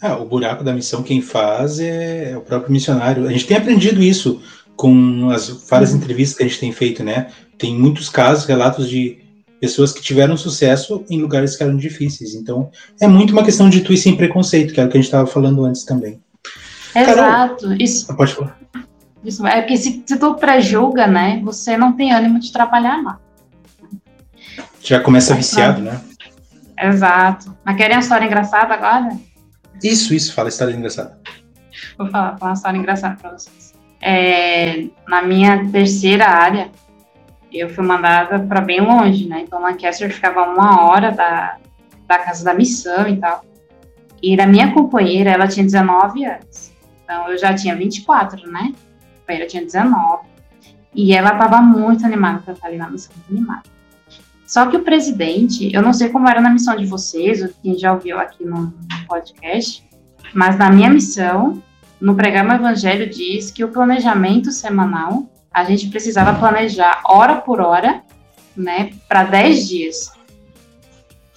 [0.00, 3.26] Ah, o buraco da missão quem faz é, o próprio missionário.
[3.26, 4.40] A gente tem aprendido isso
[4.76, 5.96] com as várias uhum.
[5.96, 7.28] entrevistas que a gente tem feito, né?
[7.58, 9.18] Tem muitos casos, relatos de
[9.60, 12.34] pessoas que tiveram sucesso em lugares que eram difíceis.
[12.34, 12.70] Então,
[13.00, 15.06] é muito uma questão de tu ir sem preconceito, que é o que a gente
[15.06, 16.20] estava falando antes também.
[16.94, 17.62] Exato.
[17.64, 18.06] Carol, isso.
[18.08, 18.58] Ah, pode falar.
[19.24, 23.18] Isso, é porque se, se tu pré-julga, né, você não tem ânimo de trabalhar lá.
[24.88, 26.00] Já começa viciado, né?
[26.80, 27.54] Exato.
[27.62, 29.14] Mas querem uma história engraçada agora?
[29.84, 31.18] Isso, isso, fala história engraçada.
[31.98, 33.74] Vou falar, falar uma história engraçada para vocês.
[34.00, 36.70] É, na minha terceira área,
[37.52, 39.42] eu fui mandada para bem longe, né?
[39.42, 41.58] Então, Lancaster ficava uma hora da,
[42.06, 43.44] da casa da missão e tal.
[44.22, 46.72] E da minha companheira, ela tinha 19 anos.
[47.04, 48.72] Então, eu já tinha 24, né?
[48.72, 50.26] A companheira tinha 19.
[50.94, 53.77] E ela estava muito animada para estar ali na missão, muito animada.
[54.48, 57.78] Só que o presidente, eu não sei como era na missão de vocês, ou quem
[57.78, 58.72] já ouviu aqui no
[59.06, 59.86] podcast,
[60.32, 61.62] mas na minha missão,
[62.00, 67.60] no Pregar o Evangelho, diz que o planejamento semanal, a gente precisava planejar hora por
[67.60, 68.02] hora,
[68.56, 70.12] né, para 10 dias.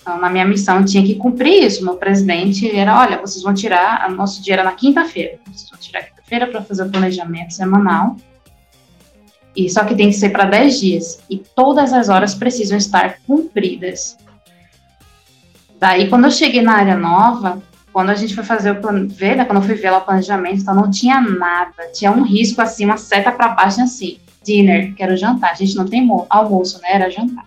[0.01, 1.83] Então, na minha missão, tinha que cumprir isso.
[1.83, 5.79] Meu presidente era: olha, vocês vão tirar, o nosso dia era na quinta-feira, vocês vão
[5.79, 8.15] tirar quinta-feira para fazer o planejamento semanal
[9.55, 11.19] e só que tem que ser para 10 dias.
[11.29, 14.17] E todas as horas precisam estar cumpridas.
[15.79, 19.35] Daí, quando eu cheguei na área nova, quando a gente foi fazer o plano, ver,
[19.35, 21.91] né, quando eu fui ver lá o planejamento, então não tinha nada.
[21.93, 24.17] Tinha um risco assim, uma seta para baixo assim.
[24.43, 25.51] Dinner, que era o jantar.
[25.51, 26.93] A gente não tem almoço, né?
[26.93, 27.45] Era jantar.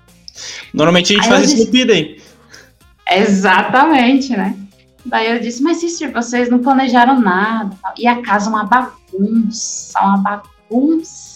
[0.73, 2.17] Normalmente a gente Aí faz isso no hein?
[3.11, 4.57] Exatamente, né?
[5.05, 7.77] Daí eu disse, mas sister, vocês não planejaram nada.
[7.99, 11.34] E a casa uma bagunça, uma bagunça.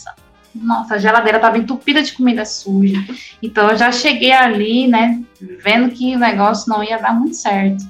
[0.55, 2.97] Nossa, a geladeira estava entupida de comida suja.
[3.43, 5.23] Então eu já cheguei ali, né,
[5.63, 7.85] vendo que o negócio não ia dar muito certo.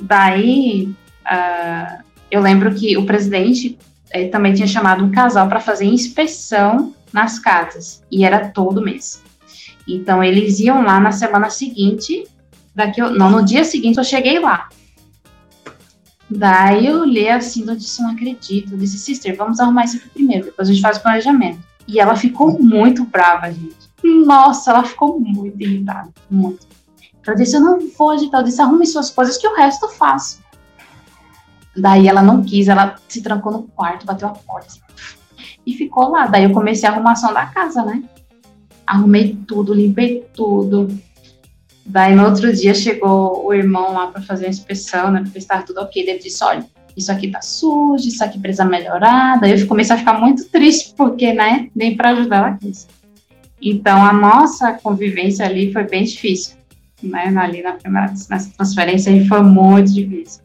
[0.00, 0.94] Daí,
[1.24, 3.78] uh, eu lembro que o presidente
[4.10, 9.22] eh, também tinha chamado um casal para fazer inspeção nas casas, e era todo mês.
[9.88, 12.24] Então, eles iam lá na semana seguinte,
[12.74, 14.68] daqui, não, no dia seguinte eu cheguei lá.
[16.28, 18.72] Daí eu olhei assim, eu disse, não acredito.
[18.72, 21.60] Eu disse, sister, vamos arrumar isso aqui primeiro, depois a gente faz o planejamento.
[21.86, 23.76] E ela ficou muito brava, gente.
[24.02, 26.66] Nossa, ela ficou muito irritada, muito.
[27.26, 28.40] Ela disse, eu não vou agitar.
[28.40, 30.40] Eu disse, arrume suas coisas que o resto eu faço.
[31.76, 34.80] Daí ela não quis, ela se trancou no quarto, bateu a porta assim,
[35.66, 36.26] e ficou lá.
[36.26, 38.02] Daí eu comecei a arrumação da casa, né?
[38.86, 40.88] Arrumei tudo, limpei tudo.
[41.86, 45.20] Daí no outro dia chegou o irmão lá para fazer a inspeção, né?
[45.22, 46.02] Porque estava tudo ok.
[46.02, 46.66] Ele disse: olha,
[46.96, 49.40] isso aqui tá sujo, isso aqui precisa melhorar.
[49.40, 51.68] Daí eu comecei a ficar muito triste, porque, né?
[51.74, 52.88] Nem para ajudar ela quis.
[53.62, 56.56] Então a nossa convivência ali foi bem difícil
[57.02, 60.42] né, ali na primeira, nessa transferência foi muito difícil.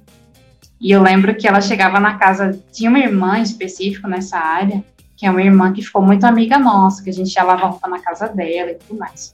[0.79, 4.83] E eu lembro que ela chegava na casa, tinha uma irmã específica nessa área,
[5.15, 7.87] que é uma irmã que ficou muito amiga nossa, que a gente ia lavar roupa
[7.87, 9.31] na casa dela e tudo mais.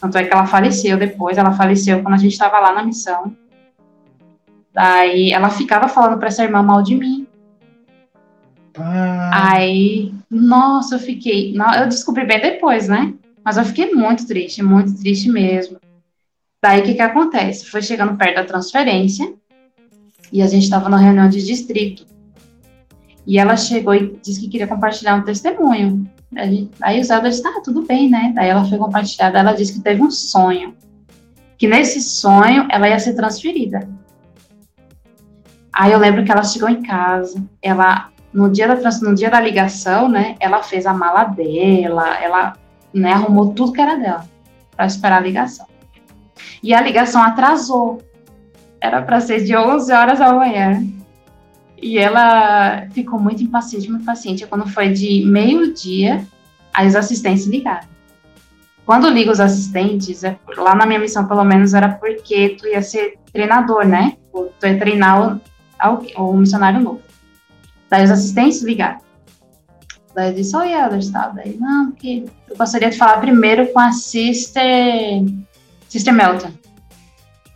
[0.00, 3.36] Tanto é que ela faleceu depois, ela faleceu quando a gente estava lá na missão.
[4.72, 7.26] Daí ela ficava falando para essa irmã mal de mim.
[8.78, 9.52] Ah.
[9.52, 11.54] Aí, nossa, eu fiquei.
[11.78, 13.14] Eu descobri bem depois, né?
[13.44, 15.78] Mas eu fiquei muito triste, muito triste mesmo.
[16.62, 17.66] Daí o que, que acontece?
[17.66, 19.32] Foi chegando perto da transferência
[20.32, 22.06] e a gente estava na reunião de distrito.
[23.26, 26.08] E ela chegou e disse que queria compartilhar um testemunho.
[26.36, 28.32] Aí, aí o Zelda disse: Ah, tudo bem, né?
[28.34, 29.30] Daí ela foi compartilhar.
[29.30, 30.74] Daí ela disse que teve um sonho.
[31.56, 33.88] Que nesse sonho ela ia ser transferida.
[35.72, 39.40] Aí eu lembro que ela chegou em casa, ela no dia da no dia da
[39.40, 42.52] ligação, né, ela fez a mala dela, ela,
[42.92, 44.24] né, arrumou tudo que era dela
[44.76, 45.66] para esperar a ligação
[46.62, 48.02] e a ligação atrasou.
[48.80, 50.82] Era para ser de 11 horas da manhã.
[51.80, 54.46] E ela ficou muito impaciente, muito paciente.
[54.46, 56.26] Quando foi de meio-dia,
[56.72, 57.86] aí os assistentes ligaram.
[58.84, 62.82] Quando liga os assistentes, é, lá na minha missão, pelo menos, era porque tu ia
[62.82, 64.16] ser treinador, né?
[64.32, 65.40] Tu ia treinar
[65.84, 67.02] o, o, missionário novo.
[67.90, 68.98] Daí os assistentes ligaram.
[70.14, 71.34] Daí eu disse, oi, Elders, tal.
[71.34, 74.64] Daí, não, que eu gostaria de falar primeiro com a sister
[75.88, 76.52] Sister Melton.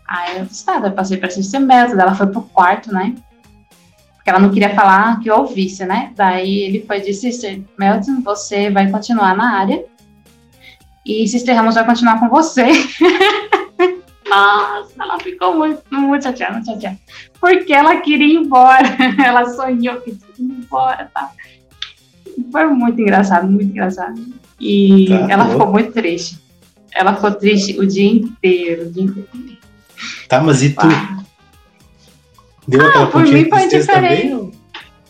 [0.07, 3.15] Aí eu disse, tá, eu passei pra Sister Melton, ela foi pro quarto, né?
[4.23, 6.13] Porque ela não queria falar que eu ouvisse, né?
[6.15, 9.85] Daí ele foi de Sister Melton, você vai continuar na área.
[11.05, 12.63] E Sister Ramos vai continuar com você.
[14.31, 16.97] Nossa, ela ficou muito, muito chateada, muito chateada.
[17.41, 18.87] Porque ela queria ir embora.
[19.27, 21.33] ela sonhou que ia ir embora, tá?
[22.53, 24.25] Foi muito engraçado, muito engraçado.
[24.61, 26.39] E tá, ela ficou muito triste.
[26.95, 29.59] Ela ficou triste o dia inteiro, o dia inteiro.
[30.29, 30.87] Tá, mas e tu?
[30.87, 31.22] Ah.
[32.67, 33.87] Deu ah, aquela por mim foi diferente.
[33.87, 34.53] Também,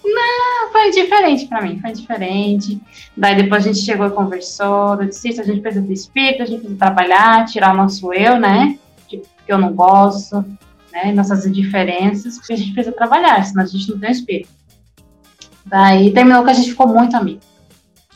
[0.05, 2.81] Não, foi diferente pra mim, foi diferente.
[3.17, 6.47] Daí depois a gente chegou e conversou, eu disse, a gente precisa do espírito, a
[6.47, 8.79] gente precisa trabalhar, tirar o nosso eu, né?
[9.07, 10.45] Que eu não gosto,
[10.93, 11.13] né?
[11.13, 14.51] Nossas diferenças, porque a gente precisa trabalhar, senão a gente não tem espírito.
[15.65, 17.41] Daí terminou que a gente ficou muito amigo.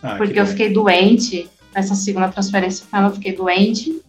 [0.02, 4.00] Ah, porque eu fiquei doente nessa segunda transferência eu fiquei doente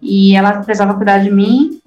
[0.00, 1.80] e ela precisava cuidar de mim,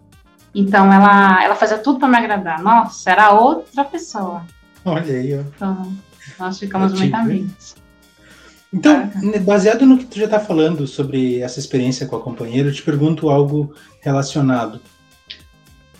[0.56, 2.62] então ela, ela fazia tudo para me agradar.
[2.62, 4.43] Nossa, era outra pessoa.
[4.86, 5.41] Olha aí, ó.
[5.41, 5.93] Então,
[6.39, 7.76] nós ficamos muito amigos.
[8.74, 12.70] Então, né, baseado no que tu já está falando sobre essa experiência com a companheira,
[12.70, 14.80] eu te pergunto algo relacionado.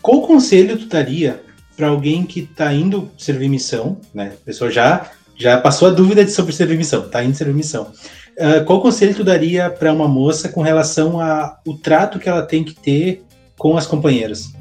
[0.01, 1.43] Qual conselho tu daria
[1.76, 4.34] para alguém que está indo servir missão, né?
[4.41, 7.91] A pessoa já já passou a dúvida sobre servir missão, está indo servir missão.
[8.38, 12.64] Uh, qual conselho tu daria para uma moça com relação ao trato que ela tem
[12.64, 13.24] que ter
[13.58, 14.53] com as companheiras?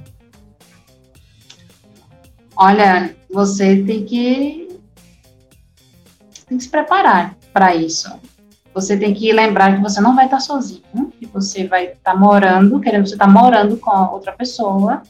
[2.57, 4.69] Olha, você tem que,
[6.47, 8.09] tem que se preparar para isso.
[8.73, 12.81] Você tem que lembrar que você não vai estar sozinho, que você vai estar morando,
[12.81, 15.03] querendo você estar morando com outra pessoa,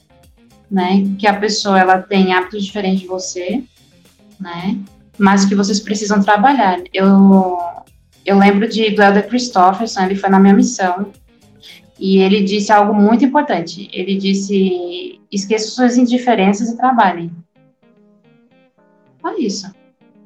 [0.70, 1.02] né?
[1.18, 3.64] Que a pessoa ela tem hábitos diferentes de você,
[4.38, 4.78] né?
[5.18, 6.82] Mas que vocês precisam trabalhar.
[6.92, 7.58] Eu
[8.24, 9.28] eu lembro de, do Elder
[10.02, 11.12] ele foi na minha missão.
[11.98, 13.88] E ele disse algo muito importante.
[13.92, 17.30] Ele disse: esqueça suas indiferenças e trabalhem.
[19.20, 19.74] Só isso.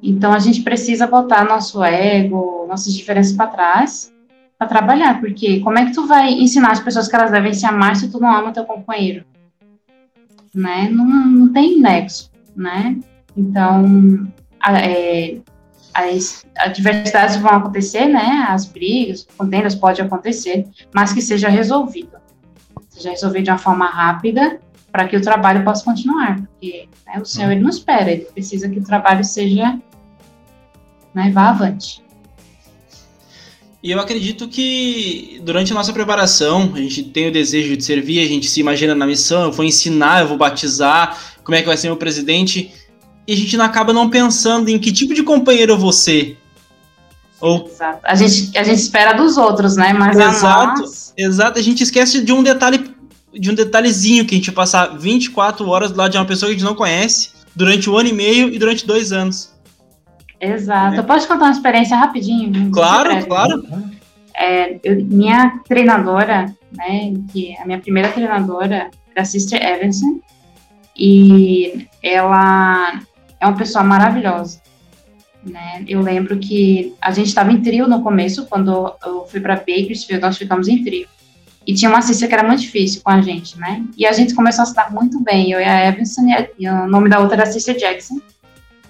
[0.01, 4.13] Então a gente precisa botar nosso ego, nossas diferenças para trás
[4.59, 7.65] para trabalhar, porque como é que tu vai ensinar as pessoas que elas devem se
[7.65, 9.23] amar se tu não ama teu companheiro?
[10.53, 10.89] Né?
[10.91, 12.97] Não, não tem nexo, né?
[13.37, 14.27] Então,
[14.67, 15.37] é,
[15.93, 18.45] as adversidades vão acontecer, né?
[18.49, 22.17] As brigas, contendas pode acontecer, mas que seja resolvido.
[22.89, 24.59] Seja resolvido de uma forma rápida
[24.91, 28.67] para que o trabalho possa continuar, porque né, o Senhor ele não espera, ele precisa
[28.67, 29.79] que o trabalho seja,
[31.13, 32.03] né, vá avante.
[33.81, 38.19] E eu acredito que durante a nossa preparação, a gente tem o desejo de servir,
[38.19, 41.67] a gente se imagina na missão, eu vou ensinar, eu vou batizar, como é que
[41.67, 42.73] vai ser meu presidente,
[43.29, 46.35] e a gente não acaba não pensando em que tipo de companheiro eu vou ser.
[47.39, 47.67] Ou...
[47.67, 47.99] Exato.
[48.03, 49.93] A gente, a gente espera dos outros, né?
[49.93, 51.13] Mas exato, nós...
[51.15, 51.59] exato.
[51.59, 52.91] A gente esquece de um detalhe,
[53.31, 56.55] de um detalhezinho que a gente passar 24 horas do lado de uma pessoa que
[56.55, 59.53] a gente não conhece durante um ano e meio e durante dois anos.
[60.41, 60.99] Exato.
[60.99, 61.03] É.
[61.03, 62.71] Posso contar uma experiência rapidinho?
[62.71, 63.63] Claro, claro.
[64.35, 70.19] É, eu, minha treinadora, né, que a minha primeira treinadora era a Sister Evanson,
[70.97, 72.99] e ela
[73.39, 74.61] é uma pessoa maravilhosa.
[75.43, 75.85] Né?
[75.87, 80.21] Eu lembro que a gente estava em trio no começo, quando eu fui para Bakersfield,
[80.21, 81.07] nós ficamos em trio.
[81.65, 83.83] E tinha uma assistência que era muito difícil com a gente, né?
[83.95, 86.21] E a gente começou a se dar muito bem, eu e a Evanson,
[86.57, 88.19] e, o nome da outra era Sister Jackson,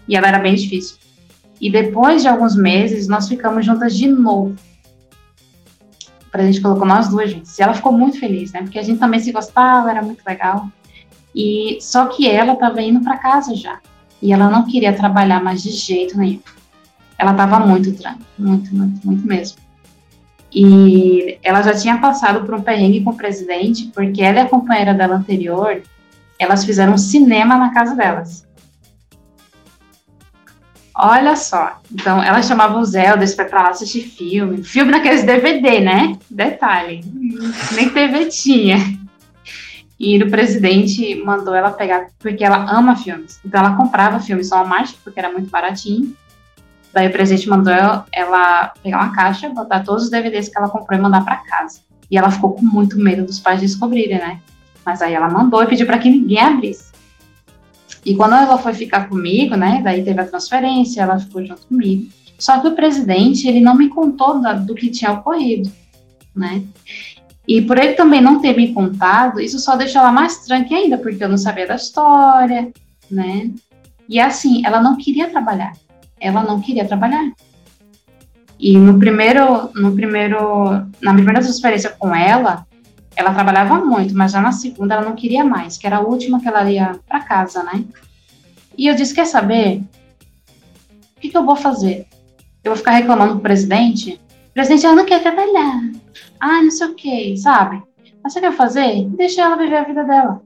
[0.07, 0.97] e ela era bem difícil.
[1.59, 4.55] E depois de alguns meses, nós ficamos juntas de novo.
[6.31, 7.57] A gente colocou nós duas juntas.
[7.57, 8.61] E ela ficou muito feliz, né?
[8.61, 10.69] Porque a gente também se gostava, era muito legal.
[11.35, 13.79] E só que ela estava indo para casa já.
[14.22, 16.41] E ela não queria trabalhar mais de jeito nenhum.
[17.17, 19.57] Ela estava muito tranquila, muito, muito, muito mesmo.
[20.51, 24.49] E ela já tinha passado por um perrengue com o presidente, porque ela e a
[24.49, 25.82] companheira dela anterior,
[26.39, 28.47] elas fizeram um cinema na casa delas.
[30.95, 31.80] Olha só.
[31.91, 34.63] Então, ela chamava o Zelda para lá assistir filme.
[34.63, 36.17] Filme naqueles DVD, né?
[36.30, 37.01] Detalhe.
[37.74, 38.78] Nem TV tinha.
[39.99, 43.39] E o presidente mandou ela pegar, porque ela ama filmes.
[43.43, 46.15] Então, ela comprava filmes só Walmart, porque era muito baratinho.
[46.93, 50.69] Daí, o presidente mandou ela, ela pegar uma caixa, botar todos os DVDs que ela
[50.69, 51.81] comprou e mandar para casa.
[52.09, 54.39] E ela ficou com muito medo dos pais descobrirem, né?
[54.85, 56.89] Mas aí ela mandou e pediu para que ninguém abrisse.
[58.05, 62.09] E quando ela foi ficar comigo, né, daí teve a transferência, ela ficou junto comigo.
[62.37, 65.69] Só que o presidente, ele não me contou do que tinha ocorrido,
[66.33, 66.63] né?
[67.49, 70.99] E por ele também não ter me contado, isso só deixou ela mais tranquila ainda,
[70.99, 72.71] porque eu não sabia da história,
[73.09, 73.49] né?
[74.07, 75.73] E assim, ela não queria trabalhar.
[76.21, 77.31] Ela não queria trabalhar.
[78.59, 82.67] E no primeiro, no primeiro, na primeira transferência com ela,
[83.15, 86.39] ela trabalhava muito, mas já na segunda ela não queria mais, que era a última
[86.39, 87.83] que ela ia para casa, né?
[88.77, 89.81] E eu disse: Quer saber?
[91.17, 92.05] O que, que eu vou fazer?
[92.63, 94.21] Eu vou ficar reclamando pro presidente?
[94.60, 95.89] Presidente, ela não quer trabalhar.
[96.38, 97.82] Ah, não sei o que, sabe?
[98.22, 99.07] Mas você quer fazer?
[99.12, 100.41] Deixa ela viver a vida dela.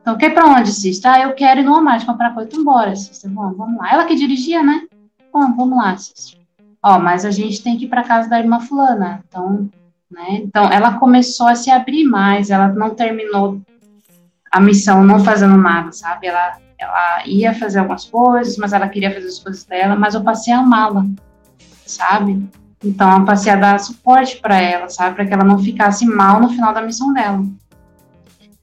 [0.00, 1.10] Então, quer pra onde, Cista?
[1.10, 2.48] Ah, eu quero ir no Walmart comprar coisa.
[2.48, 3.28] Então, bora, Cista.
[3.28, 3.92] Bom, vamos lá.
[3.92, 4.82] Ela que dirigia, né?
[5.32, 6.38] Bom, vamos lá, Cista.
[6.80, 9.24] Ó, mas a gente tem que ir pra casa da irmã fulana.
[9.26, 9.68] Então,
[10.08, 10.36] né?
[10.36, 13.60] Então, ela começou a se abrir mais, ela não terminou
[14.48, 16.28] a missão não fazendo nada, sabe?
[16.28, 20.22] Ela, ela ia fazer algumas coisas, mas ela queria fazer as coisas dela, mas eu
[20.22, 21.04] passei a amá-la,
[21.84, 22.48] sabe?
[22.84, 25.16] Então, eu passei a dar suporte para ela, sabe?
[25.16, 27.44] Para que ela não ficasse mal no final da missão dela.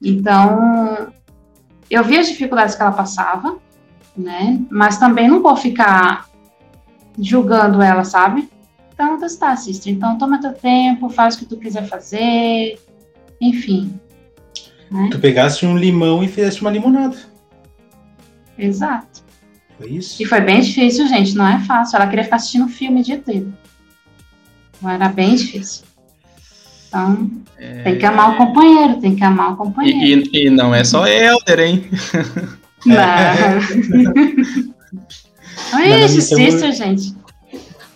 [0.00, 1.12] Então,
[1.90, 3.58] eu vi as dificuldades que ela passava,
[4.16, 4.60] né?
[4.70, 6.28] Mas também não vou ficar
[7.18, 8.48] julgando ela, sabe?
[8.94, 9.92] Então, tu está, sister.
[9.92, 12.78] Então, toma teu tempo, faz o que tu quiser fazer,
[13.40, 13.98] enfim.
[14.90, 15.08] Né?
[15.10, 17.16] Tu pegaste um limão e fizeste uma limonada.
[18.58, 19.24] Exato.
[19.78, 20.22] Foi isso?
[20.22, 21.34] E foi bem difícil, gente.
[21.34, 21.96] Não é fácil.
[21.96, 23.52] Ela queria ficar assistindo filme o dia inteiro.
[24.88, 25.84] Era bem difícil.
[26.88, 27.82] Então, é...
[27.82, 30.28] tem que amar o companheiro, tem que amar o companheiro.
[30.32, 31.88] E, e, e não é só Helder, hein?
[32.84, 32.96] Não.
[35.72, 37.14] não é isso, sister, gente.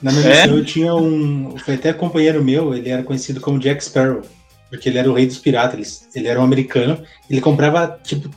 [0.00, 0.42] Na minha é?
[0.42, 1.56] missão eu tinha um.
[1.58, 4.22] Foi até companheiro meu, ele era conhecido como Jack Sparrow.
[4.70, 6.06] Porque ele era o rei dos piratas.
[6.14, 7.02] Ele, ele era um americano.
[7.30, 8.30] Ele comprava, tipo,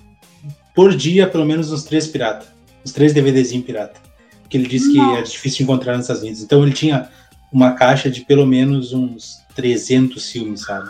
[0.75, 2.47] por dia, pelo menos uns três piratas.
[2.85, 3.99] Uns três DVDzinhos pirata.
[4.47, 5.09] Que ele disse Nossa.
[5.09, 7.09] que era difícil de encontrar nessas Estados Então ele tinha
[7.51, 10.89] uma caixa de pelo menos uns 300 filmes, sabe?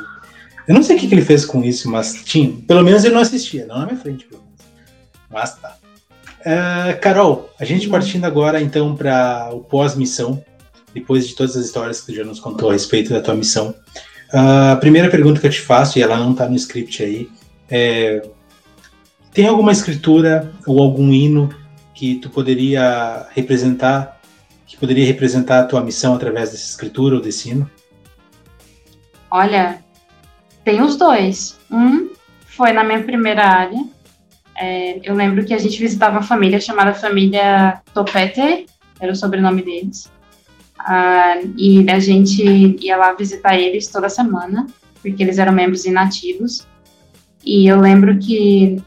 [0.68, 2.52] Eu não sei o que, que ele fez com isso, mas tinha.
[2.68, 4.60] Pelo menos ele não assistia, não na minha frente, pelo menos.
[5.30, 5.76] Mas tá.
[6.42, 10.42] Uh, Carol, a gente partindo agora então para o pós-missão
[10.94, 13.74] depois de todas as histórias que tu já nos contou a respeito da tua missão,
[14.32, 17.30] A primeira pergunta que eu te faço, e ela não está no script aí,
[17.70, 18.22] é:
[19.34, 21.50] tem alguma escritura ou algum hino
[21.94, 24.19] que tu poderia representar,
[24.70, 27.70] que poderia representar a tua missão através dessa escritura ou desse hino?
[29.32, 29.84] Olha,
[30.64, 31.58] tem os dois.
[31.72, 32.12] Um
[32.46, 33.84] foi na minha primeira área.
[34.56, 38.68] É, eu lembro que a gente visitava uma família chamada família Topete,
[39.00, 40.12] era o sobrenome deles.
[40.78, 42.44] Ah, e a gente
[42.80, 44.68] ia lá visitar eles toda semana,
[45.02, 46.68] porque eles eram membros inativos.
[47.44, 48.80] E eu lembro que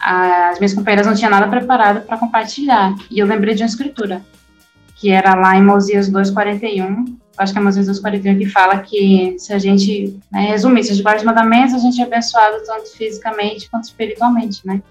[0.00, 2.94] as minhas companheiras não tinham nada preparado para compartilhar.
[3.10, 4.22] E eu lembrei de uma escritura,
[5.04, 7.14] que era lá em Mosias 2,41.
[7.36, 10.94] Acho que é Mosias 2,41 que fala que se a gente, né, resumir, se a
[10.94, 14.82] gente guarda os mandamentos, a gente é abençoado tanto fisicamente quanto espiritualmente, né?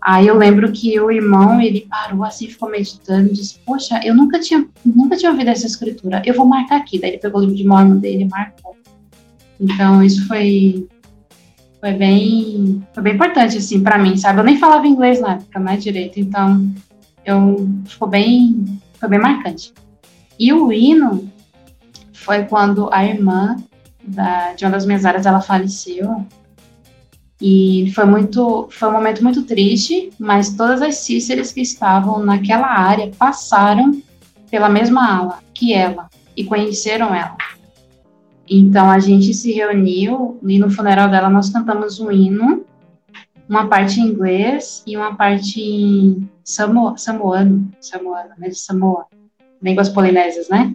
[0.00, 4.38] Aí eu lembro que o irmão, ele parou assim, ficou meditando, disse, poxa, eu nunca
[4.38, 7.00] tinha, nunca tinha ouvido essa escritura, eu vou marcar aqui.
[7.00, 8.76] Daí ele pegou o livro de Mormon dele e marcou.
[9.58, 10.86] Então isso foi,
[11.80, 14.38] foi bem, foi bem importante, assim, para mim, sabe?
[14.38, 16.64] Eu nem falava inglês na época, né, direito, então
[17.24, 19.72] eu, ficou bem, foi bem marcante.
[20.38, 21.28] E o hino
[22.12, 23.56] foi quando a irmã
[24.02, 26.24] da, de uma das minhas áreas, ela faleceu,
[27.40, 32.66] e foi muito, foi um momento muito triste, mas todas as cíceras que estavam naquela
[32.66, 34.02] área passaram
[34.50, 37.36] pela mesma ala que ela e conheceram ela.
[38.48, 42.64] Então a gente se reuniu e no funeral dela nós cantamos um hino,
[43.50, 49.06] uma parte em inglês e uma parte em samo, samoano, samoano, né, de Samoa,
[49.60, 50.72] línguas polinésias, né?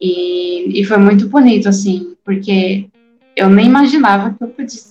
[0.00, 2.88] E, e foi muito bonito, assim, porque
[3.36, 4.48] eu nem imaginava que eu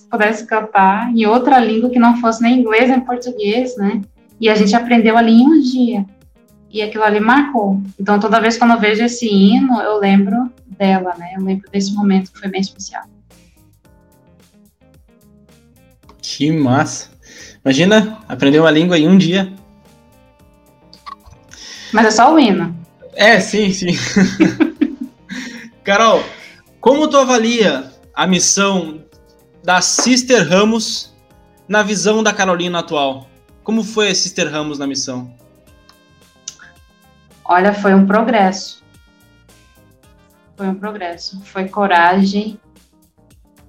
[0.08, 4.00] pudesse cantar em outra língua que não fosse nem inglês nem português, né?
[4.40, 6.06] E a gente aprendeu ali em um dia.
[6.70, 7.82] E aquilo ali marcou.
[7.98, 10.48] Então, toda vez que eu vejo esse hino, eu lembro
[10.78, 11.32] dela, né?
[11.36, 13.02] Eu lembro desse momento que foi bem especial.
[16.22, 17.10] Que massa.
[17.64, 19.52] Imagina aprender uma língua em um dia.
[21.92, 22.74] Mas é só o hino.
[23.14, 23.88] É, sim, sim.
[25.84, 26.22] Carol,
[26.80, 29.02] como tu avalia a missão
[29.62, 31.14] da Sister Ramos
[31.68, 33.28] na visão da Carolina atual?
[33.62, 35.34] Como foi a Sister Ramos na missão?
[37.44, 38.82] Olha, foi um progresso.
[40.56, 41.40] Foi um progresso.
[41.44, 42.60] Foi coragem,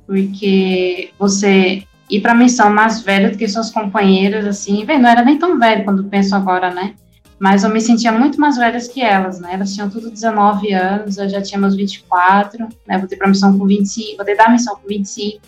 [0.05, 5.24] porque você ir para a missão mais velha do que suas companheiras, assim, não era
[5.24, 6.93] nem tão velho quando penso agora, né?
[7.41, 9.55] mas eu me sentia muito mais velha que elas, né?
[9.55, 12.99] Elas tinham tudo 19 anos, eu já tinha meus 24, né?
[12.99, 15.41] Voltei para a missão com 25, voltei da missão com 25.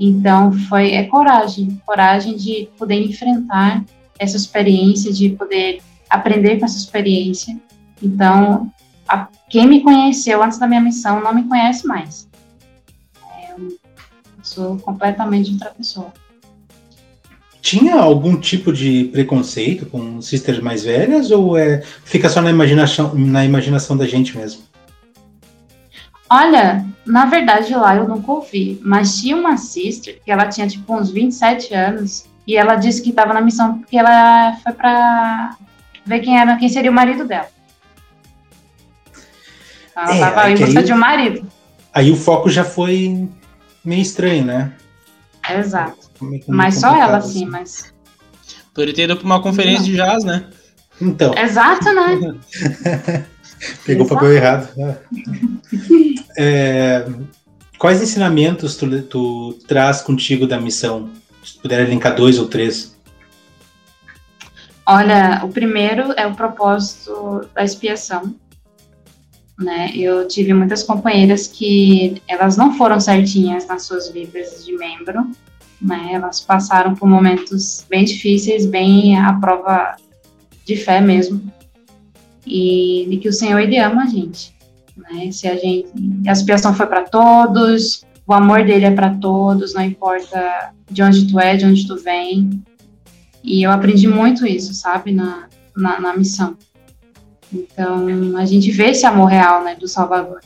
[0.00, 3.84] Então, foi é coragem, coragem de poder enfrentar
[4.18, 5.80] essa experiência, de poder
[6.10, 7.56] aprender com essa experiência.
[8.02, 8.68] Então,
[9.08, 12.28] a, quem me conheceu antes da minha missão não me conhece mais.
[14.52, 16.12] É, sou completamente outra pessoa.
[17.60, 23.14] Tinha algum tipo de preconceito com sisters mais velhas ou é fica só na imaginação,
[23.14, 24.62] na imaginação da gente mesmo?
[26.28, 30.92] Olha, na verdade lá eu nunca ouvi, mas tinha uma sister que ela tinha tipo
[30.94, 35.56] uns 27 anos e ela disse que estava na missão porque ela foi para
[36.04, 37.48] ver quem era, quem seria o marido dela.
[39.94, 41.46] Ela estava é, em busca de um marido.
[41.94, 43.28] Aí o foco já foi
[43.84, 44.72] meio estranho, né?
[45.50, 46.10] Exato.
[46.46, 47.92] Mas só ela, sim, mas.
[48.72, 49.86] Poderia ter ido para uma conferência Não.
[49.86, 50.46] de jazz, né?
[51.00, 51.34] Então.
[51.36, 52.34] Exato, né?
[53.84, 54.68] Pegou o papel errado.
[56.36, 57.06] É,
[57.78, 61.10] quais ensinamentos tu, tu traz contigo da missão?
[61.44, 62.96] Se puder linkar dois ou três.
[64.86, 68.34] Olha, o primeiro é o propósito da expiação.
[69.62, 69.92] Né?
[69.94, 75.30] Eu tive muitas companheiras que elas não foram certinhas nas suas vidas de membro,
[75.80, 76.10] né?
[76.12, 79.96] Elas passaram por momentos bem difíceis, bem à prova
[80.64, 81.40] de fé mesmo.
[82.44, 84.52] E de que o Senhor ele ama a gente,
[84.96, 85.30] né?
[85.30, 85.88] Se a gente
[86.26, 91.30] a expiação foi para todos, o amor dele é para todos, não importa de onde
[91.30, 92.62] tu é, de onde tu vem.
[93.44, 96.56] E eu aprendi muito isso, sabe, na, na, na missão.
[97.52, 100.40] Então, a gente vê esse amor real, né, do Salvador.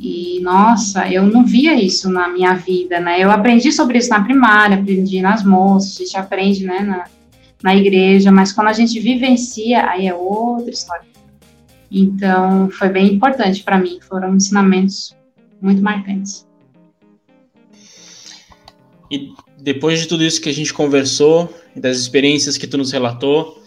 [0.00, 3.20] E, nossa, eu não via isso na minha vida, né?
[3.20, 7.04] Eu aprendi sobre isso na primária, aprendi nas moças, a gente aprende, né, na,
[7.62, 11.06] na igreja, mas quando a gente vivencia, aí é outra história.
[11.90, 15.14] Então, foi bem importante para mim, foram ensinamentos
[15.62, 16.46] muito marcantes.
[19.10, 23.62] E depois de tudo isso que a gente conversou, das experiências que tu nos relatou,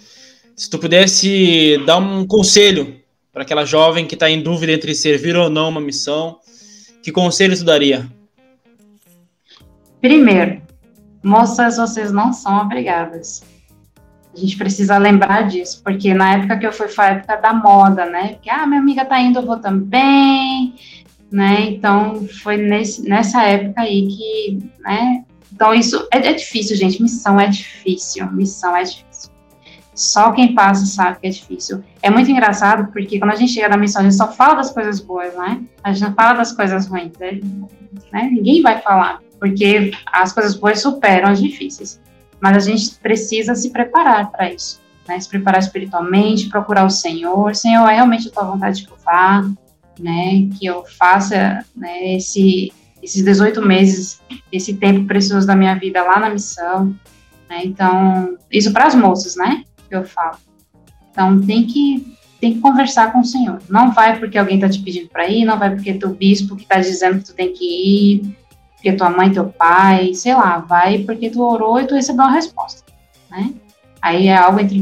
[0.58, 3.00] se tu pudesse dar um conselho
[3.32, 6.40] para aquela jovem que está em dúvida entre servir ou não uma missão,
[7.04, 8.08] que conselho tu daria?
[10.02, 10.60] Primeiro,
[11.24, 13.44] moças, vocês não são obrigadas.
[14.36, 17.54] A gente precisa lembrar disso, porque na época que eu fui foi a época da
[17.54, 18.30] moda, né?
[18.30, 20.74] Porque, ah, minha amiga tá indo, eu vou também,
[21.32, 21.70] né?
[21.70, 25.24] Então, foi nesse, nessa época aí que, né?
[25.54, 27.02] Então, isso é, é difícil, gente.
[27.02, 29.37] Missão é difícil, missão é difícil.
[29.98, 31.84] Só quem passa sabe que é difícil.
[32.04, 34.70] É muito engraçado, porque quando a gente chega na missão, a gente só fala das
[34.70, 35.64] coisas boas, né?
[35.84, 37.40] A gente não fala das coisas ruins, né?
[38.14, 38.30] né?
[38.32, 42.00] Ninguém vai falar, porque as coisas boas superam as difíceis.
[42.40, 45.20] Mas a gente precisa se preparar para isso, né?
[45.20, 47.56] Se preparar espiritualmente, procurar o Senhor.
[47.56, 49.50] Senhor, é realmente a tua vontade que eu vá,
[50.00, 50.48] né?
[50.60, 52.72] Que eu faça né, esse,
[53.02, 54.22] esses 18 meses,
[54.52, 56.96] esse tempo precioso da minha vida lá na missão.
[57.50, 57.62] Né?
[57.64, 59.64] Então, isso para as moças, né?
[59.88, 60.38] Que eu falo.
[61.12, 63.60] Então tem que tem que conversar com o Senhor.
[63.68, 66.64] Não vai porque alguém está te pedindo para ir, não vai porque teu bispo que
[66.64, 68.38] está dizendo que tu tem que ir,
[68.74, 72.34] porque tua mãe, teu pai, sei lá, vai porque tu orou e tu recebeu uma
[72.34, 72.84] resposta,
[73.32, 73.54] né?
[74.02, 74.80] Aí é algo entre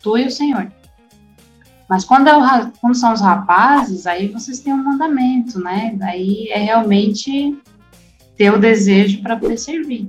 [0.00, 0.70] tu e o Senhor.
[1.88, 5.94] Mas quando, é, quando são os rapazes, aí vocês têm um mandamento, né?
[5.96, 7.56] Daí é realmente
[8.36, 10.08] ter o desejo para poder servir.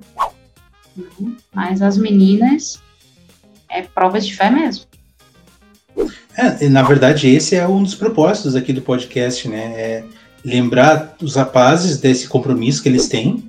[0.96, 1.36] Né?
[1.54, 2.82] Mas as meninas,
[3.70, 4.86] é prova de fé mesmo.
[6.38, 9.74] É, na verdade, esse é um dos propósitos aqui do podcast, né?
[9.76, 10.04] É
[10.46, 13.44] lembrar os rapazes desse compromisso que eles têm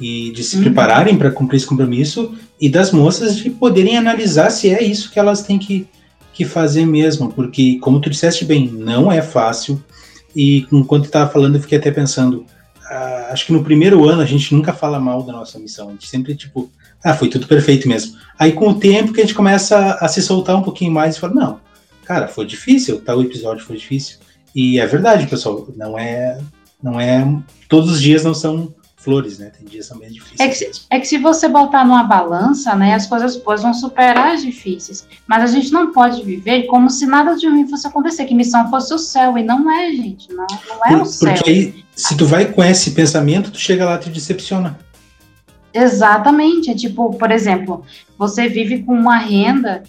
[0.00, 0.62] e de se uhum.
[0.62, 5.18] prepararem para cumprir esse compromisso e das moças de poderem analisar se é isso que
[5.18, 5.86] elas têm que,
[6.32, 9.82] que fazer mesmo, porque, como tu disseste bem, não é fácil.
[10.34, 12.46] E enquanto tu estava falando, eu fiquei até pensando,
[12.90, 15.92] uh, acho que no primeiro ano a gente nunca fala mal da nossa missão, a
[15.92, 16.70] gente sempre, tipo,
[17.04, 18.16] ah, foi tudo perfeito mesmo.
[18.38, 21.20] Aí com o tempo que a gente começa a se soltar um pouquinho mais e
[21.20, 21.60] fala, não,
[22.04, 24.18] cara, foi difícil, tal episódio foi difícil.
[24.54, 26.40] E é verdade, pessoal, não é,
[26.82, 27.26] não é,
[27.68, 29.50] todos os dias não são flores, né?
[29.56, 30.40] Tem dias são bem difíceis.
[30.40, 33.72] É que, se, é que se você botar numa balança, né, as coisas boas vão
[33.72, 35.06] superar as difíceis.
[35.26, 38.68] Mas a gente não pode viver como se nada de ruim fosse acontecer, que missão
[38.68, 39.38] fosse o céu.
[39.38, 40.28] E não é, gente.
[40.32, 41.34] Não, não é Por, o céu.
[41.34, 44.78] Porque aí, se tu vai com esse pensamento, tu chega lá e te decepciona.
[45.72, 46.70] Exatamente.
[46.70, 47.84] É tipo, por exemplo,
[48.16, 49.82] você vive com uma renda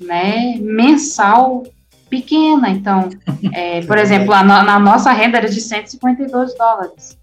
[0.00, 1.64] né, mensal
[2.08, 2.70] pequena.
[2.70, 3.08] Então,
[3.52, 7.18] é, por exemplo, a, na nossa renda era de 152 dólares.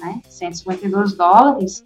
[0.00, 0.20] Né?
[0.28, 1.84] 152 dólares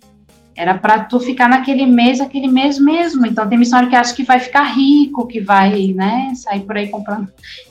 [0.57, 3.27] era para tu ficar naquele mês, aquele mês mesmo.
[3.27, 6.89] Então, tem missionário que acha que vai ficar rico, que vai né, sair por aí
[6.89, 7.29] comprando.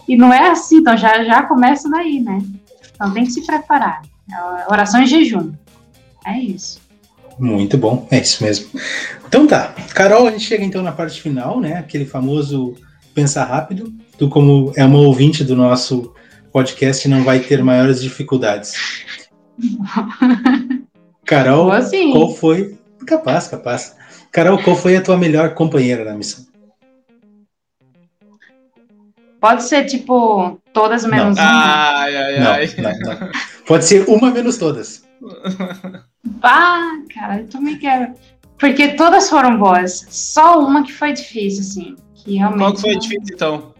[0.08, 2.38] E não é assim, então já, já começa daí, né?
[2.94, 4.04] Então, tem que se preparar.
[4.32, 5.52] É oração em jejum.
[6.24, 6.80] É isso.
[7.38, 8.68] Muito bom, é isso mesmo.
[9.28, 11.74] Então tá, Carol, a gente chega então na parte final, né?
[11.74, 12.76] Aquele famoso
[13.14, 13.94] pensar rápido.
[14.18, 16.14] Tu, como é uma ouvinte do nosso
[16.52, 18.74] podcast, não vai ter maiores dificuldades.
[21.26, 22.12] Carol, assim.
[22.12, 22.78] qual foi.
[23.06, 23.96] Capaz, capaz.
[24.32, 26.46] Carol, qual foi a tua melhor companheira na missão?
[29.40, 31.44] Pode ser tipo todas menos não.
[31.44, 32.00] uma.
[32.02, 32.68] Ai, ai, ai.
[32.78, 33.32] Não, não, não.
[33.68, 35.05] Pode ser uma menos todas.
[36.42, 38.14] Ah, cara, eu também quero.
[38.58, 40.06] Porque todas foram boas.
[40.10, 41.96] Só uma que foi difícil, assim.
[42.14, 43.74] Que realmente Qual que foi a difícil, então?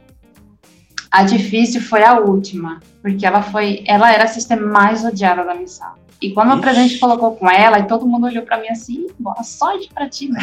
[1.12, 2.80] A difícil foi a última.
[3.02, 3.84] Porque ela foi.
[3.88, 5.94] Ela era a sistema mais odiada da missão.
[6.22, 6.58] E quando Ixi.
[6.58, 10.10] o presidente colocou com ela, e todo mundo olhou para mim assim, boa sorte para
[10.10, 10.40] ti, né?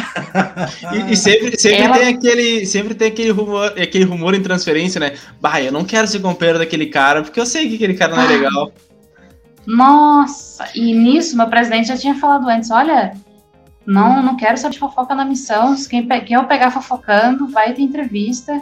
[1.09, 1.97] e, e, sempre, sempre ela...
[1.97, 5.13] tem aquele, sempre tem aquele rumor, aquele rumor em transferência, né?
[5.41, 8.23] Bah, eu não quero ser companheiro daquele cara, porque eu sei que aquele cara não
[8.23, 8.71] é legal.
[9.65, 13.13] Nossa, e nisso meu presidente já tinha falado antes, olha,
[13.85, 17.81] não, não quero saber de fofoca na missão, quem, quem eu pegar fofocando vai ter
[17.81, 18.61] entrevista,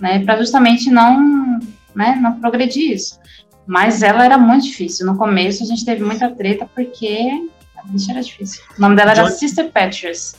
[0.00, 1.58] né, para justamente não,
[1.94, 3.18] né, não progredir isso.
[3.66, 5.04] Mas ela era muito difícil.
[5.04, 7.28] No começo a gente teve muita treta porque
[7.76, 8.62] a bicha era difícil.
[8.78, 9.22] O nome dela John...
[9.22, 10.34] era Sister Petrus.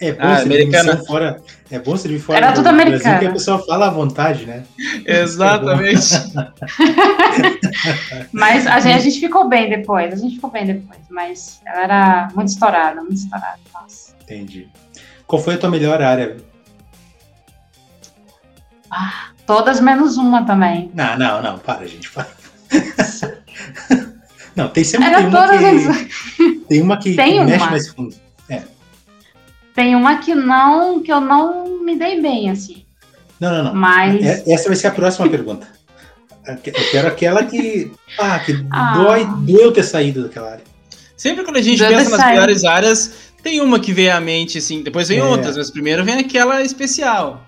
[0.00, 0.96] É bom ah, americana.
[1.06, 1.40] Fora,
[1.70, 3.02] é bom servir fora Era tudo americano.
[3.02, 4.64] Brasil, que a pessoa fala à vontade, né?
[5.06, 6.08] Exatamente.
[8.32, 11.82] mas a gente, a gente ficou bem depois, a gente ficou bem depois, mas ela
[11.82, 13.58] era muito estourada, muito estourada.
[13.74, 14.14] Nossa.
[14.22, 14.68] Entendi.
[15.26, 16.36] Qual foi a tua melhor área?
[18.90, 20.90] Ah, todas menos uma também.
[20.94, 22.28] Não, não, não, para, gente, para.
[24.54, 26.66] não, tem sempre Era tem uma, que, as...
[26.68, 27.46] tem uma que, tem que uma.
[27.46, 28.14] mexe mais fundo.
[28.48, 28.62] É.
[29.74, 32.84] Tem uma que não, que eu não me dei bem, assim.
[33.40, 33.74] Não, não, não.
[33.74, 34.22] Mas...
[34.22, 35.66] É, essa vai ser a próxima pergunta.
[36.46, 37.92] Eu quero aquela que.
[38.18, 38.94] Ah, que ah.
[38.96, 40.64] dói, doeu ter saído daquela área.
[41.16, 44.82] Sempre quando a gente pensa nas melhores áreas, tem uma que vem à mente, assim,
[44.82, 45.24] depois vem é.
[45.24, 47.44] outras, mas primeiro vem aquela especial.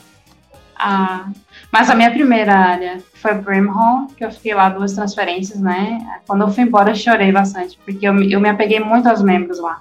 [0.76, 1.28] Ah.
[1.72, 5.98] Mas a minha primeira área foi Brimhall, que eu fiquei lá duas transferências, né?
[6.24, 9.58] Quando eu fui embora, eu chorei bastante, porque eu, eu me apeguei muito aos membros
[9.58, 9.80] lá.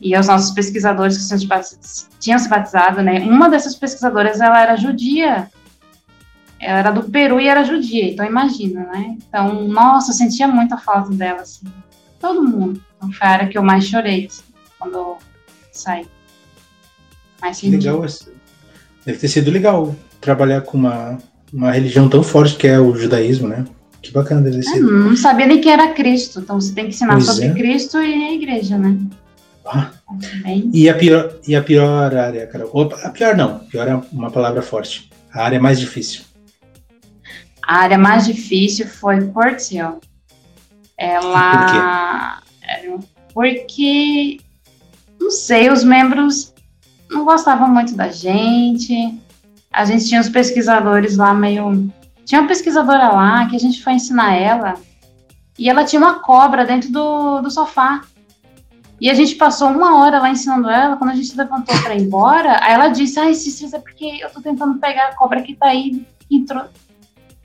[0.00, 3.20] E aos nossos pesquisadores que tinham se batizado, né?
[3.20, 5.48] Uma dessas pesquisadoras, ela era judia.
[6.64, 9.18] Ela era do Peru e era judia, então imagina, né?
[9.28, 11.66] Então, nossa, eu sentia muita falta dela, assim.
[12.18, 12.80] Todo mundo.
[12.96, 14.42] Então, foi a área que eu mais chorei, assim,
[14.78, 15.18] quando eu
[15.70, 16.06] saí.
[17.42, 18.02] Mais legal,
[19.04, 21.18] deve ter sido legal trabalhar com uma,
[21.52, 23.66] uma religião tão forte que é o judaísmo, né?
[24.00, 24.80] Que bacana deve ser.
[24.80, 27.52] não sabia nem que era Cristo, então você tem que ensinar pois sobre é.
[27.52, 28.96] Cristo e a igreja, né?
[29.66, 29.90] Ah.
[30.72, 32.70] E, a pior, e a pior área, Carol?
[32.72, 35.10] Opa, a pior não, pior é uma palavra forte.
[35.30, 36.22] A área mais difícil.
[37.66, 40.00] A área mais difícil foi Portil.
[40.96, 42.40] Ela.
[43.32, 44.36] Por quê?
[44.36, 44.40] Porque,
[45.20, 46.54] não sei, os membros
[47.10, 49.22] não gostavam muito da gente
[49.74, 51.92] a gente tinha os pesquisadores lá meio.
[52.24, 54.74] Tinha uma pesquisadora lá que a gente foi ensinar ela
[55.58, 58.02] e ela tinha uma cobra dentro do, do sofá.
[59.00, 62.02] E a gente passou uma hora lá ensinando ela, quando a gente levantou para ir
[62.02, 65.56] embora, aí ela disse, ai, Cícero, é porque eu tô tentando pegar a cobra que
[65.56, 66.06] tá aí.
[66.30, 66.64] Entrou.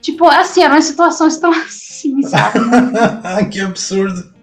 [0.02, 2.60] Tipo, assim, eram situações tão assim, sabe?
[3.52, 4.34] que absurdo.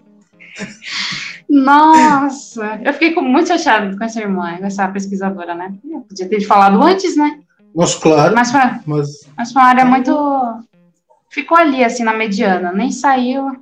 [1.49, 5.73] Nossa, eu fiquei muito chateada com essa irmã, com essa pesquisadora, né?
[5.89, 7.41] Eu podia ter falado antes, né?
[7.75, 8.35] Mas claro.
[8.35, 9.09] Mas foi, mas...
[9.37, 10.13] mas foi uma área muito.
[11.31, 12.73] Ficou ali, assim, na mediana.
[12.73, 13.55] Nem saiu,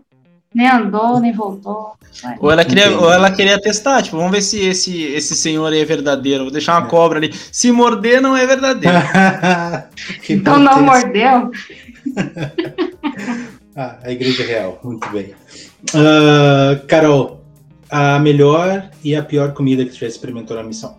[0.54, 1.94] nem andou, nem voltou.
[2.38, 5.80] Ou ela, queria, ou ela queria testar, tipo, vamos ver se esse, esse senhor aí
[5.80, 6.44] é verdadeiro.
[6.44, 6.90] Vou deixar uma é.
[6.90, 7.32] cobra ali.
[7.50, 8.96] Se morder, não é verdadeiro.
[10.30, 11.50] então não mordeu.
[13.76, 15.34] ah, a igreja real, muito bem.
[15.90, 17.44] Uh, Carol,
[17.90, 20.96] a melhor e a pior comida que você já experimentou na missão?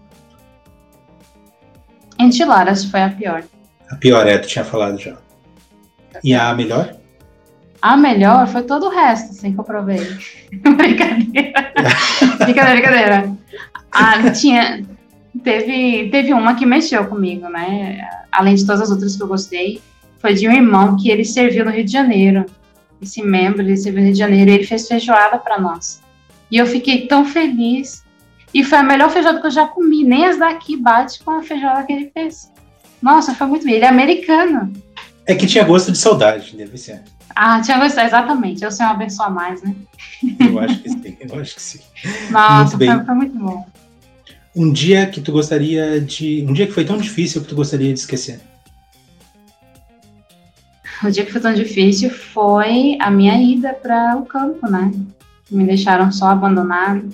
[2.20, 3.44] Enchiladas foi a pior.
[3.90, 5.18] A pior, é, tu tinha falado já.
[6.24, 6.96] E a melhor?
[7.82, 10.00] A melhor foi todo o resto, assim, que eu provei.
[10.78, 11.74] brincadeira.
[12.40, 13.38] brincadeira, brincadeira.
[13.92, 14.84] Ah, tinha,
[15.44, 18.08] teve, teve uma que mexeu comigo, né?
[18.32, 19.82] Além de todas as outras que eu gostei,
[20.26, 22.48] foi de um irmão que ele serviu no Rio de Janeiro.
[23.00, 26.02] Esse membro, ele serviu no Rio de Janeiro e ele fez feijoada para nós.
[26.50, 28.04] E eu fiquei tão feliz
[28.52, 30.04] e foi a melhor feijoada que eu já comi.
[30.04, 32.52] Nem as daqui bate com a feijoada que ele fez.
[33.00, 33.76] Nossa, foi muito bem.
[33.76, 34.74] Ele é americano.
[35.28, 37.04] É que tinha gosto de saudade, deve ser.
[37.36, 38.64] Ah, tinha gosto, exatamente.
[38.64, 39.76] Eu sou uma pessoa a mais, né?
[40.40, 41.80] Eu acho que sim, eu acho que sim.
[42.32, 42.96] Nossa, muito.
[42.96, 43.64] Foi, foi muito bom.
[44.56, 46.44] Um dia que tu gostaria de.
[46.50, 48.40] Um dia que foi tão difícil que tu gostaria de esquecer?
[51.04, 54.92] O dia que foi tão difícil foi a minha ida para o campo, né?
[55.52, 57.10] Me deixaram só abandonado.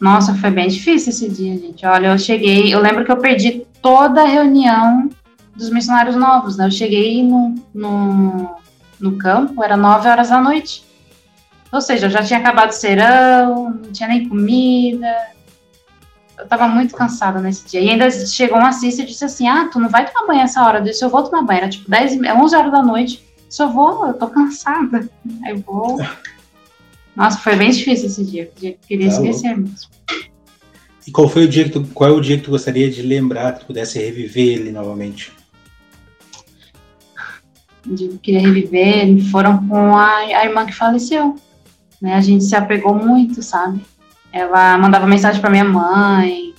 [0.00, 1.86] Nossa, foi bem difícil esse dia, gente.
[1.86, 5.08] Olha, eu cheguei, eu lembro que eu perdi toda a reunião
[5.54, 6.66] dos missionários novos, né?
[6.66, 8.56] Eu cheguei no, no,
[8.98, 10.84] no campo, era nove horas da noite.
[11.70, 15.14] Ou seja, eu já tinha acabado o serão, não tinha nem comida.
[16.38, 17.80] Eu tava muito cansada nesse dia.
[17.80, 20.62] E ainda chegou um assistente e disse assim: Ah, tu não vai tomar banho essa
[20.64, 20.78] hora?
[20.78, 21.58] Eu disse: Eu vou tomar banho.
[21.58, 23.22] Era tipo 10, 11 horas da noite.
[23.58, 25.08] Eu vou, eu tô cansada.
[25.44, 25.98] Aí eu vou.
[27.14, 28.50] Nossa, foi bem difícil esse dia.
[28.54, 29.90] que queria tá esquecer mesmo.
[31.06, 33.02] E qual foi o dia que tu, qual é o dia que tu gostaria de
[33.02, 35.32] lembrar, que tu pudesse reviver ele novamente?
[37.86, 41.36] Eu queria reviver foram com a, a irmã que faleceu.
[42.00, 42.14] Né?
[42.14, 43.80] A gente se apegou muito, sabe?
[44.32, 46.54] Ela mandava mensagem para minha mãe,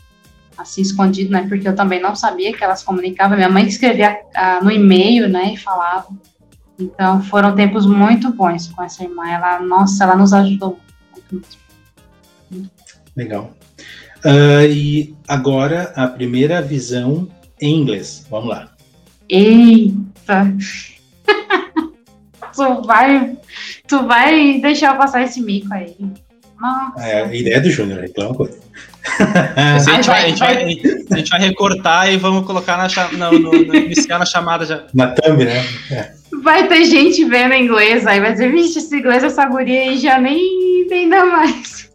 [0.58, 1.46] assim, escondido, né?
[1.48, 3.36] Porque eu também não sabia que elas comunicavam.
[3.36, 5.54] Minha mãe escrevia ah, no e-mail, né?
[5.54, 6.08] E falava.
[6.80, 9.28] Então foram tempos muito bons com essa irmã.
[9.28, 10.80] Ela, nossa, ela nos ajudou
[11.32, 11.58] muito.
[12.52, 12.70] muito.
[13.16, 13.52] Legal.
[14.26, 17.28] Uh, e agora a primeira visão
[17.60, 18.26] em inglês.
[18.30, 18.70] Vamos lá.
[19.30, 20.56] Eita!
[22.56, 23.38] tu vai,
[23.88, 25.96] tu vai deixar eu passar esse mico aí.
[26.64, 27.05] Nossa.
[27.05, 28.57] É, a ideia do Júnior, reclama coisa.
[29.57, 30.64] a, gente vai, a, gente vai,
[31.11, 34.86] a gente vai recortar e vamos colocar na, no, no, no, iniciar na chamada já.
[34.93, 35.61] Na thumb, né?
[35.91, 36.14] É.
[36.41, 40.18] Vai ter gente vendo inglês aí, vai dizer, vixe, esse inglês, essa guria aí já
[40.22, 41.91] nem entenda mais.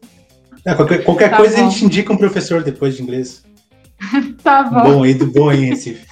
[0.66, 1.66] É, qualquer, qualquer tá coisa bom.
[1.66, 3.42] a gente indica um professor depois de inglês.
[4.44, 4.82] tá bom.
[4.82, 6.06] Bom aí, do bom aí Recife.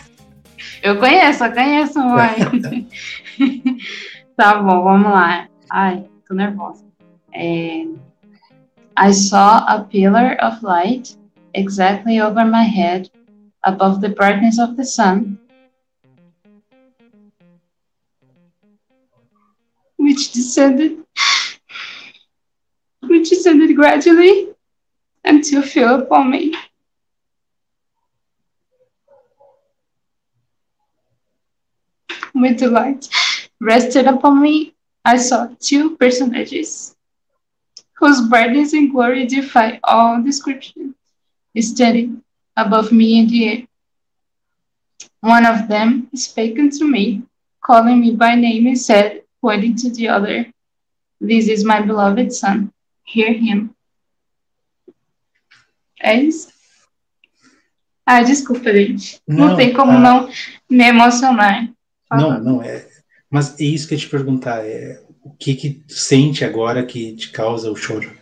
[0.83, 2.89] Eu conheço, eu conheço, mãe.
[4.35, 5.47] tá bom, vamos lá.
[5.69, 6.87] Ai, tô nervosa.
[7.35, 7.85] É,
[8.97, 11.15] I saw a pillar of light
[11.55, 13.11] exactly over my head,
[13.65, 15.39] above the brightness of the sun.
[19.99, 20.99] which descended
[23.03, 24.49] which descended gradually
[25.25, 26.55] until fell upon me.
[32.35, 33.09] with the light
[33.61, 34.75] rested upon me,
[35.05, 36.96] I saw two personages
[37.99, 40.95] whose brightness and glory defy all description,
[41.59, 42.23] standing
[42.57, 43.67] above me in the air.
[45.21, 47.23] One of them spake unto me,
[47.61, 50.47] calling me by name, and said, pointing to the other,
[51.21, 52.73] This is my beloved son,
[53.05, 53.71] hear him.
[56.03, 56.49] É isso.
[58.05, 59.21] Ah, desculpa, gente.
[59.27, 60.29] Não, não tem como ah, não
[60.69, 61.73] me emocionar.
[62.13, 62.87] Não, não, é.
[63.31, 67.17] Mas é isso que eu te perguntar, é o que que tu sente agora que
[67.17, 68.17] te causa o choro?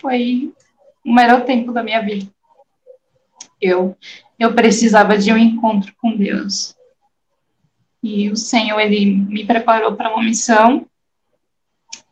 [0.00, 0.52] Foi
[1.04, 2.28] o melhor tempo da minha vida.
[3.60, 3.96] Eu
[4.36, 6.74] eu precisava de um encontro com Deus.
[8.02, 10.86] E o Senhor ele me preparou para uma missão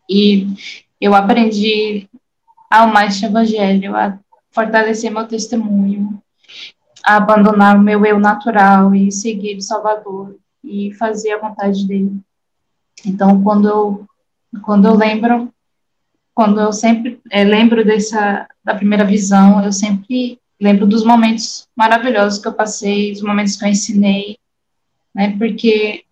[0.08, 0.46] e
[1.00, 2.08] eu aprendi
[2.70, 4.18] a amar este evangelho, a
[4.52, 6.21] fortalecer meu testemunho,
[7.04, 12.20] a abandonar o meu eu natural e seguir o Salvador e fazer a vontade dele.
[13.04, 14.06] Então, quando eu,
[14.62, 15.52] quando eu lembro,
[16.34, 22.40] quando eu sempre é, lembro dessa da primeira visão, eu sempre lembro dos momentos maravilhosos
[22.40, 24.38] que eu passei, dos momentos que eu ensinei,
[25.14, 25.36] né?
[25.36, 26.04] Porque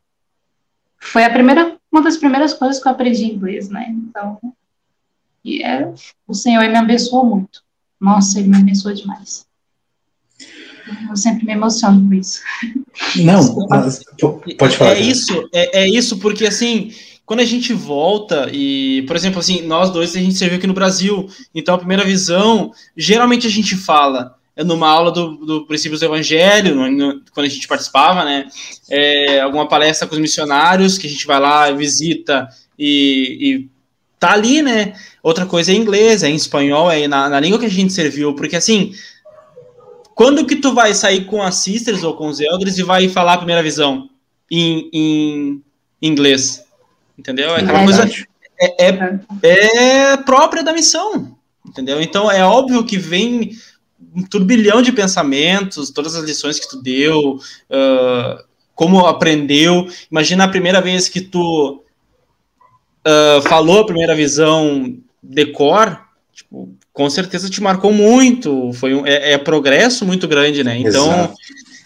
[0.99, 3.87] foi a primeira, uma das primeiras coisas que eu aprendi inglês, né?
[3.89, 4.39] Então,
[5.45, 5.93] e é,
[6.27, 7.63] o Senhor me abençoou muito.
[7.99, 9.47] Nossa, ele me abençoou demais.
[11.09, 12.41] Eu sempre me emociono com isso.
[13.17, 13.67] Não,
[14.59, 14.93] pode falar.
[14.93, 16.93] É, isso, é, é isso porque assim,
[17.25, 20.75] quando a gente volta e, por exemplo, assim, nós dois a gente serviu aqui no
[20.75, 26.01] Brasil, então a primeira visão, geralmente a gente fala é numa aula do, do princípios
[26.01, 28.47] do Evangelho, no, no, quando a gente participava, né?
[28.91, 33.69] É, alguma palestra com os missionários que a gente vai lá, visita e, e
[34.19, 34.93] tá ali, né?
[35.23, 37.93] Outra coisa é em inglês, é em espanhol, é na, na língua que a gente
[37.93, 38.93] serviu, porque assim,
[40.21, 43.33] quando que tu vai sair com as sisters ou com os elders e vai falar
[43.33, 44.11] a primeira visão
[44.51, 45.63] em, em
[46.03, 46.63] inglês?
[47.19, 47.57] Entendeu?
[47.57, 48.11] É aquela é, coisa
[48.61, 51.35] é, é, é, própria da missão,
[51.67, 52.03] entendeu?
[52.03, 53.53] Então é óbvio que vem
[54.15, 57.37] um turbilhão de pensamentos, todas as lições que tu deu,
[57.71, 58.45] uh,
[58.75, 59.89] como aprendeu.
[60.11, 61.83] Imagina a primeira vez que tu
[63.09, 65.99] uh, falou a primeira visão decor,
[66.31, 70.77] tipo, com certeza te marcou muito, foi um, é, é progresso muito grande, né?
[70.77, 71.33] Então,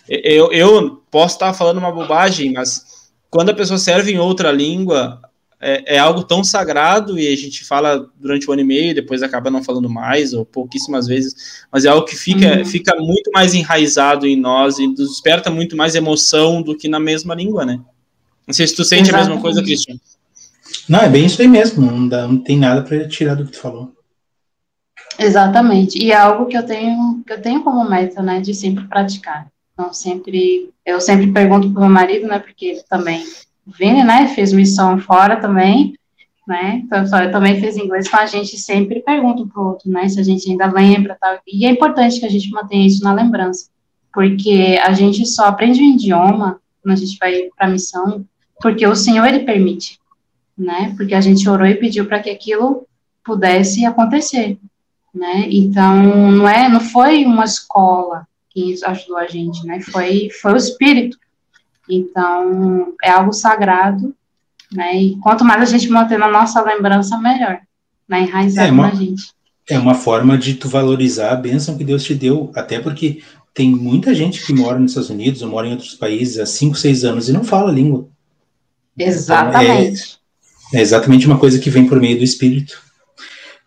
[0.09, 2.85] eu, eu posso estar falando uma bobagem, mas
[3.31, 5.21] quando a pessoa serve em outra língua,
[5.61, 9.23] é, é, algo tão sagrado e a gente fala durante um ano e meio, depois
[9.23, 12.65] acaba não falando mais, ou pouquíssimas vezes, mas é algo que fica, uhum.
[12.65, 17.37] fica muito mais enraizado em nós e desperta muito mais emoção do que na mesma
[17.37, 17.79] língua, né?
[18.49, 19.27] Não sei se tu sente Exatamente.
[19.27, 19.95] a mesma coisa, Cristian.
[20.89, 23.53] Não, é bem isso aí mesmo, não, dá, não tem nada para tirar do que
[23.53, 23.95] tu falou.
[25.19, 28.85] Exatamente, e é algo que eu tenho, que eu tenho como meta, né, de sempre
[28.89, 29.47] praticar.
[29.73, 33.25] Então, sempre, eu sempre pergunto pro meu marido, né, porque ele também
[33.67, 35.95] Vini, né, fez missão fora também,
[36.47, 40.21] né, então, também fez inglês com a gente, sempre pergunta um pro outro, né, se
[40.21, 43.69] a gente ainda lembra, tal, e é importante que a gente mantenha isso na lembrança,
[44.13, 48.25] porque a gente só aprende o idioma quando a gente vai para missão,
[48.61, 49.99] porque o Senhor, Ele permite,
[50.57, 52.87] né, porque a gente orou e pediu para que aquilo
[53.25, 54.59] pudesse acontecer,
[55.15, 60.53] né, então, não é, não foi uma escola que ajudou a gente, né, foi, foi
[60.53, 61.17] o Espírito,
[61.89, 64.15] então, é algo sagrado,
[64.73, 64.97] né?
[64.97, 67.61] E quanto mais a gente manter na nossa lembrança, melhor,
[68.09, 68.23] né?
[68.23, 69.23] Enraizado é uma, na gente.
[69.69, 73.71] É uma forma de tu valorizar a bênção que Deus te deu, até porque tem
[73.71, 77.05] muita gente que mora nos Estados Unidos ou mora em outros países há 5, 6
[77.05, 78.09] anos e não fala a língua.
[78.99, 80.19] Exatamente.
[80.69, 82.83] Então, é, é exatamente uma coisa que vem por meio do Espírito.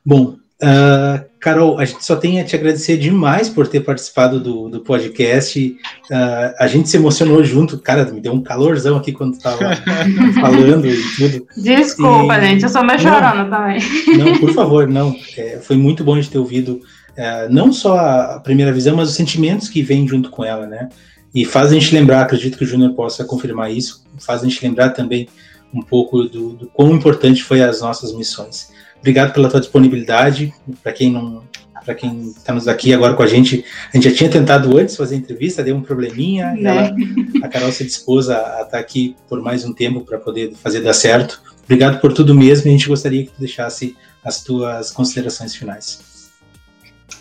[0.03, 4.69] Bom, Uh, Carol, a gente só tem a te agradecer demais por ter participado do,
[4.69, 5.77] do podcast.
[6.09, 9.59] Uh, a gente se emocionou junto, cara, me deu um calorzão aqui quando estava
[10.41, 11.47] falando e tudo.
[11.55, 12.41] Desculpa, e...
[12.41, 13.79] gente, eu sou meio chorando também.
[14.17, 15.15] Não, por favor, não.
[15.37, 16.81] É, foi muito bom de ter ouvido
[17.15, 20.89] é, não só a primeira visão, mas os sentimentos que vêm junto com ela, né?
[21.33, 24.65] E faz a gente lembrar, acredito que o Júnior possa confirmar isso, faz a gente
[24.65, 25.27] lembrar também
[25.73, 28.71] um pouco do, do quão importante foi as nossas missões.
[28.99, 30.53] Obrigado pela tua disponibilidade.
[30.83, 31.43] Para quem não,
[31.85, 34.95] para quem está nos aqui agora com a gente, a gente já tinha tentado antes
[34.95, 36.53] fazer entrevista, deu um probleminha.
[36.57, 36.93] E ela,
[37.41, 40.81] a Carol se dispôs a, estar tá aqui por mais um tempo para poder fazer
[40.81, 41.41] dar certo.
[41.63, 42.67] Obrigado por tudo mesmo.
[42.67, 46.31] E a gente gostaria que tu deixasse as tuas considerações finais.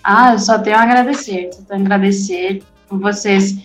[0.02, 1.50] Ah, eu só tenho a agradecer.
[1.52, 3.56] Só tenho a agradecer por vocês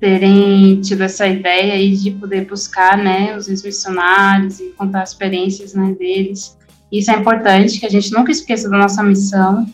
[0.00, 5.94] terem tido essa ideia aí de poder buscar, né, os ex-missionários e contar experiências, né,
[5.98, 6.56] deles.
[6.90, 9.66] Isso é importante, que a gente nunca esqueça da nossa missão,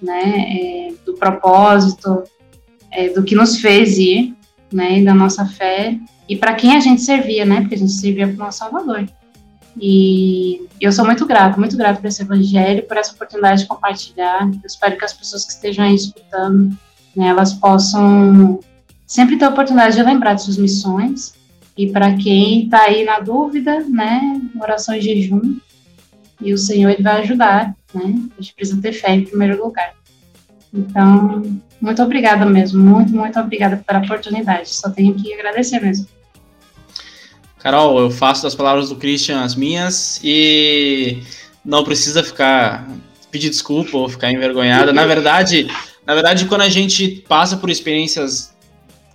[0.00, 2.22] né, é, do propósito,
[2.90, 4.34] é, do que nos fez ir,
[4.72, 5.98] né, da nossa fé,
[6.28, 9.04] e para quem a gente servia, né, porque a gente servia para o nosso Salvador.
[9.80, 14.42] E eu sou muito grata, muito grata por esse evangelho, por essa oportunidade de compartilhar.
[14.42, 16.76] Eu espero que as pessoas que estejam aí escutando,
[17.16, 18.60] né, elas possam
[19.06, 21.34] sempre ter a oportunidade de lembrar de suas missões.
[21.76, 25.56] E para quem está aí na dúvida, né, oração e jejum,
[26.40, 28.14] e o Senhor ele vai ajudar, né?
[28.38, 29.94] A gente precisa ter fé em primeiro lugar.
[30.72, 34.68] Então, muito obrigada mesmo, muito, muito obrigada pela oportunidade.
[34.70, 36.06] Só tenho que agradecer mesmo.
[37.58, 41.22] Carol, eu faço das palavras do Christian as minhas e
[41.64, 42.88] não precisa ficar
[43.30, 44.92] pedir desculpa ou ficar envergonhada.
[44.92, 45.70] Na verdade,
[46.06, 48.52] na verdade, quando a gente passa por experiências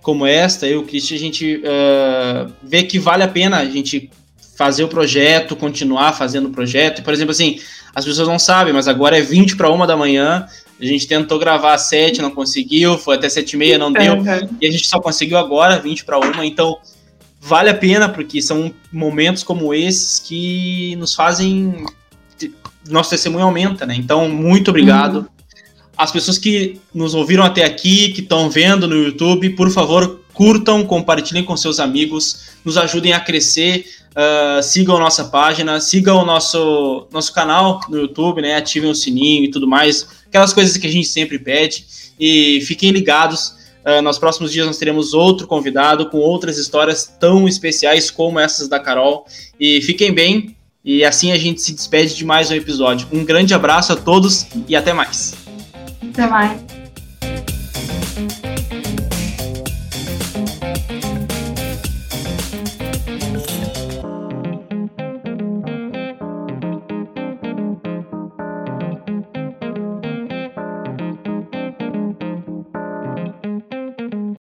[0.02, 4.08] como esta, eu Christian, a gente uh, vê que vale a pena a gente
[4.56, 7.02] fazer o projeto, continuar fazendo o projeto.
[7.02, 7.60] Por exemplo, assim,
[7.94, 10.46] as pessoas não sabem, mas agora é 20 para uma da manhã.
[10.80, 14.22] A gente tentou gravar às 7, não conseguiu, foi até 7 e meia, não deu.
[14.60, 16.44] E a gente só conseguiu agora, 20 para uma.
[16.44, 16.78] Então,
[17.40, 21.86] vale a pena, porque são momentos como esses que nos fazem.
[22.88, 23.94] Nosso testemunho aumenta, né?
[23.96, 25.18] Então, muito obrigado.
[25.18, 25.26] Uhum.
[25.96, 30.84] As pessoas que nos ouviram até aqui, que estão vendo no YouTube, por favor, curtam,
[30.84, 33.86] compartilhem com seus amigos, nos ajudem a crescer.
[34.16, 38.56] Uh, sigam nossa página, sigam o nosso, nosso canal no YouTube, né?
[38.56, 40.08] Ativem o sininho e tudo mais.
[40.26, 41.84] Aquelas coisas que a gente sempre pede.
[42.18, 43.54] E fiquem ligados
[43.86, 48.66] Uh, nos próximos dias nós teremos outro convidado com outras histórias tão especiais como essas
[48.66, 49.24] da Carol.
[49.60, 50.56] E fiquem bem.
[50.84, 53.06] E assim a gente se despede de mais um episódio.
[53.12, 55.34] Um grande abraço a todos e até mais.
[56.02, 56.75] Até mais.